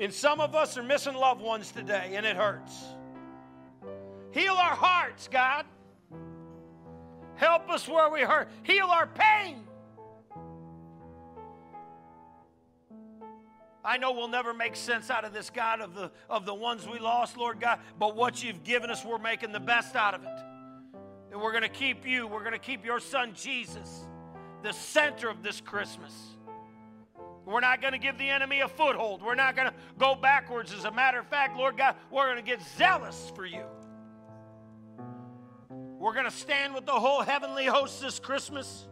And 0.00 0.12
some 0.12 0.40
of 0.40 0.54
us 0.54 0.76
are 0.76 0.82
missing 0.82 1.14
loved 1.14 1.42
ones 1.42 1.70
today, 1.70 2.14
and 2.14 2.26
it 2.26 2.36
hurts. 2.36 2.74
Heal 4.32 4.54
our 4.54 4.74
hearts, 4.74 5.28
God. 5.28 5.64
Help 7.40 7.70
us 7.70 7.88
where 7.88 8.10
we 8.10 8.20
hurt. 8.20 8.50
Heal 8.64 8.84
our 8.84 9.06
pain. 9.06 9.64
I 13.82 13.96
know 13.96 14.12
we'll 14.12 14.28
never 14.28 14.52
make 14.52 14.76
sense 14.76 15.08
out 15.08 15.24
of 15.24 15.32
this, 15.32 15.48
God, 15.48 15.80
of 15.80 15.94
the, 15.94 16.12
of 16.28 16.44
the 16.44 16.52
ones 16.52 16.86
we 16.86 16.98
lost, 16.98 17.38
Lord 17.38 17.58
God, 17.58 17.78
but 17.98 18.14
what 18.14 18.44
you've 18.44 18.62
given 18.62 18.90
us, 18.90 19.06
we're 19.06 19.16
making 19.16 19.52
the 19.52 19.60
best 19.60 19.96
out 19.96 20.12
of 20.12 20.22
it. 20.22 20.38
And 21.32 21.40
we're 21.40 21.52
going 21.52 21.62
to 21.62 21.70
keep 21.70 22.06
you, 22.06 22.26
we're 22.26 22.40
going 22.40 22.52
to 22.52 22.58
keep 22.58 22.84
your 22.84 23.00
son 23.00 23.32
Jesus, 23.34 24.06
the 24.62 24.72
center 24.72 25.30
of 25.30 25.42
this 25.42 25.62
Christmas. 25.62 26.12
We're 27.46 27.60
not 27.60 27.80
going 27.80 27.94
to 27.94 27.98
give 27.98 28.18
the 28.18 28.28
enemy 28.28 28.60
a 28.60 28.68
foothold. 28.68 29.22
We're 29.22 29.34
not 29.34 29.56
going 29.56 29.68
to 29.68 29.74
go 29.98 30.14
backwards. 30.14 30.74
As 30.74 30.84
a 30.84 30.92
matter 30.92 31.18
of 31.18 31.26
fact, 31.28 31.56
Lord 31.56 31.78
God, 31.78 31.96
we're 32.10 32.26
going 32.26 32.36
to 32.36 32.42
get 32.42 32.60
zealous 32.76 33.32
for 33.34 33.46
you. 33.46 33.64
We're 36.00 36.14
going 36.14 36.24
to 36.24 36.30
stand 36.30 36.74
with 36.74 36.86
the 36.86 36.92
whole 36.92 37.20
heavenly 37.20 37.66
host 37.66 38.00
this 38.00 38.18
Christmas 38.18 38.88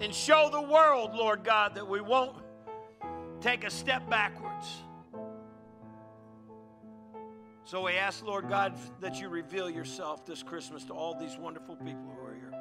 and 0.00 0.14
show 0.14 0.48
the 0.50 0.62
world, 0.62 1.14
Lord 1.14 1.44
God, 1.44 1.74
that 1.74 1.86
we 1.86 2.00
won't 2.00 2.34
take 3.42 3.64
a 3.64 3.70
step 3.70 4.08
backwards. 4.08 4.66
So 7.64 7.84
we 7.84 7.92
ask, 7.92 8.24
Lord 8.24 8.48
God, 8.48 8.74
that 9.00 9.20
you 9.20 9.28
reveal 9.28 9.68
yourself 9.68 10.24
this 10.24 10.42
Christmas 10.42 10.82
to 10.86 10.94
all 10.94 11.14
these 11.14 11.36
wonderful 11.36 11.76
people 11.76 12.16
who 12.18 12.26
are 12.26 12.34
here 12.34 12.54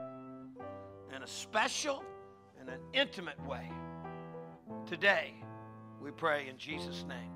in 1.15 1.23
a 1.23 1.27
special 1.27 2.03
and 2.59 2.67
an 2.67 2.81
intimate 2.91 3.39
way. 3.47 3.71
Today, 4.85 5.33
we 6.01 6.11
pray 6.11 6.49
in 6.49 6.57
Jesus' 6.57 7.05
name. 7.07 7.31